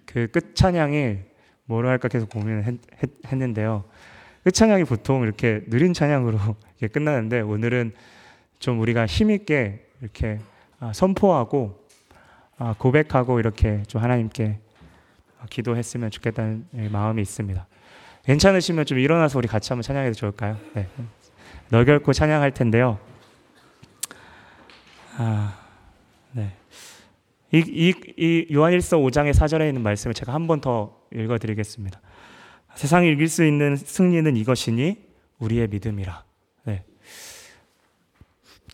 [0.06, 1.18] 그 끝찬양이
[1.66, 3.84] 뭐로 할까 계속 고민을 했, 했 는데요
[4.44, 6.38] 끝찬양이 보통 이렇게 느린 찬양으로
[6.80, 7.92] 이렇게 끝나는데 오늘은
[8.60, 10.38] 좀 우리가 힘 있게 이렇게
[10.78, 11.86] 아, 선포하고
[12.56, 14.58] 아, 고백하고 이렇게 좀 하나님께
[15.50, 17.66] 기도했으면 좋겠다는 마음이 있습니다.
[18.24, 20.58] 괜찮으시면 좀 일어나서 우리 같이 한번 찬양해도 좋을까요?
[20.74, 20.86] 네.
[21.70, 22.98] 너 결코 찬양할 텐데요.
[25.16, 25.58] 아,
[26.32, 26.54] 네.
[27.52, 32.00] 이, 이, 이 요한일서 5장의 4절에 있는 말씀을 제가 한 번 더 읽어드리겠습니다.
[32.76, 34.96] 세상을 이길 수 있는 승리는 이것이니
[35.38, 36.22] 우리의 믿음이라.
[36.64, 36.84] 네.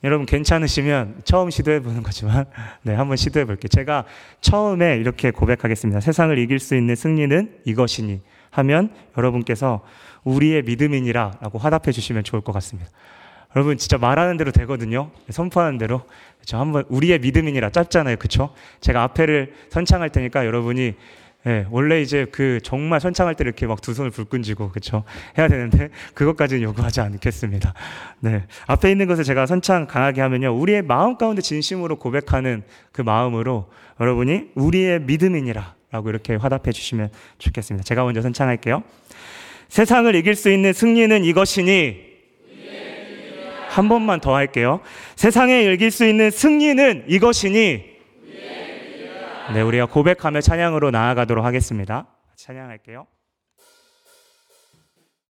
[0.05, 2.44] 여러분 괜찮으시면 처음 시도해 보는 거지만
[2.82, 3.68] 네, 한번 시도해 볼게요.
[3.68, 4.05] 제가
[4.42, 6.01] 처음에 이렇게 고백하겠습니다.
[6.01, 8.20] 세상을 이길 수 있는 승리는 이것이니
[8.57, 9.85] 하면 여러분께서
[10.25, 12.91] 우리의 믿음이니라 라고 화답해 주시면 좋을 것 같습니다.
[13.55, 15.11] 여러분 진짜 말하는 대로 되거든요.
[15.31, 16.03] 선포하는 대로.
[16.37, 16.59] 그렇죠.
[16.59, 18.17] 한번 우리의 믿음이니라 짧잖아요.
[18.17, 18.53] 그렇죠?
[18.81, 20.95] 제가 앞에를 선창할 테니까 여러분이
[21.47, 25.05] 예, 원래 이제 그 정말 선창할 때 이렇게 막 두 손을 불끈지고 그렇죠
[25.39, 27.73] 해야 되는데 그것까지는 요구하지 않겠습니다.
[28.19, 33.71] 네 앞에 있는 것을 제가 선창 강하게 하면요 우리의 마음 가운데 진심으로 고백하는 그 마음으로
[34.01, 37.84] 여러분이 우리의 믿음이니라 라고 이렇게 화답해 주시면 좋겠습니다.
[37.84, 38.82] 제가 먼저 선창할게요.
[39.68, 42.07] 세상을 이길 수 있는 승리는 이것이니
[43.68, 44.80] 한 번만 더 할게요.
[45.16, 47.97] 세상에 이길 수 있는 승리는 이것이니
[49.55, 52.07] 네, 우리가 고백하며 찬양으로 나아가도록 하겠습니다.
[52.37, 53.07] 찬양할게요.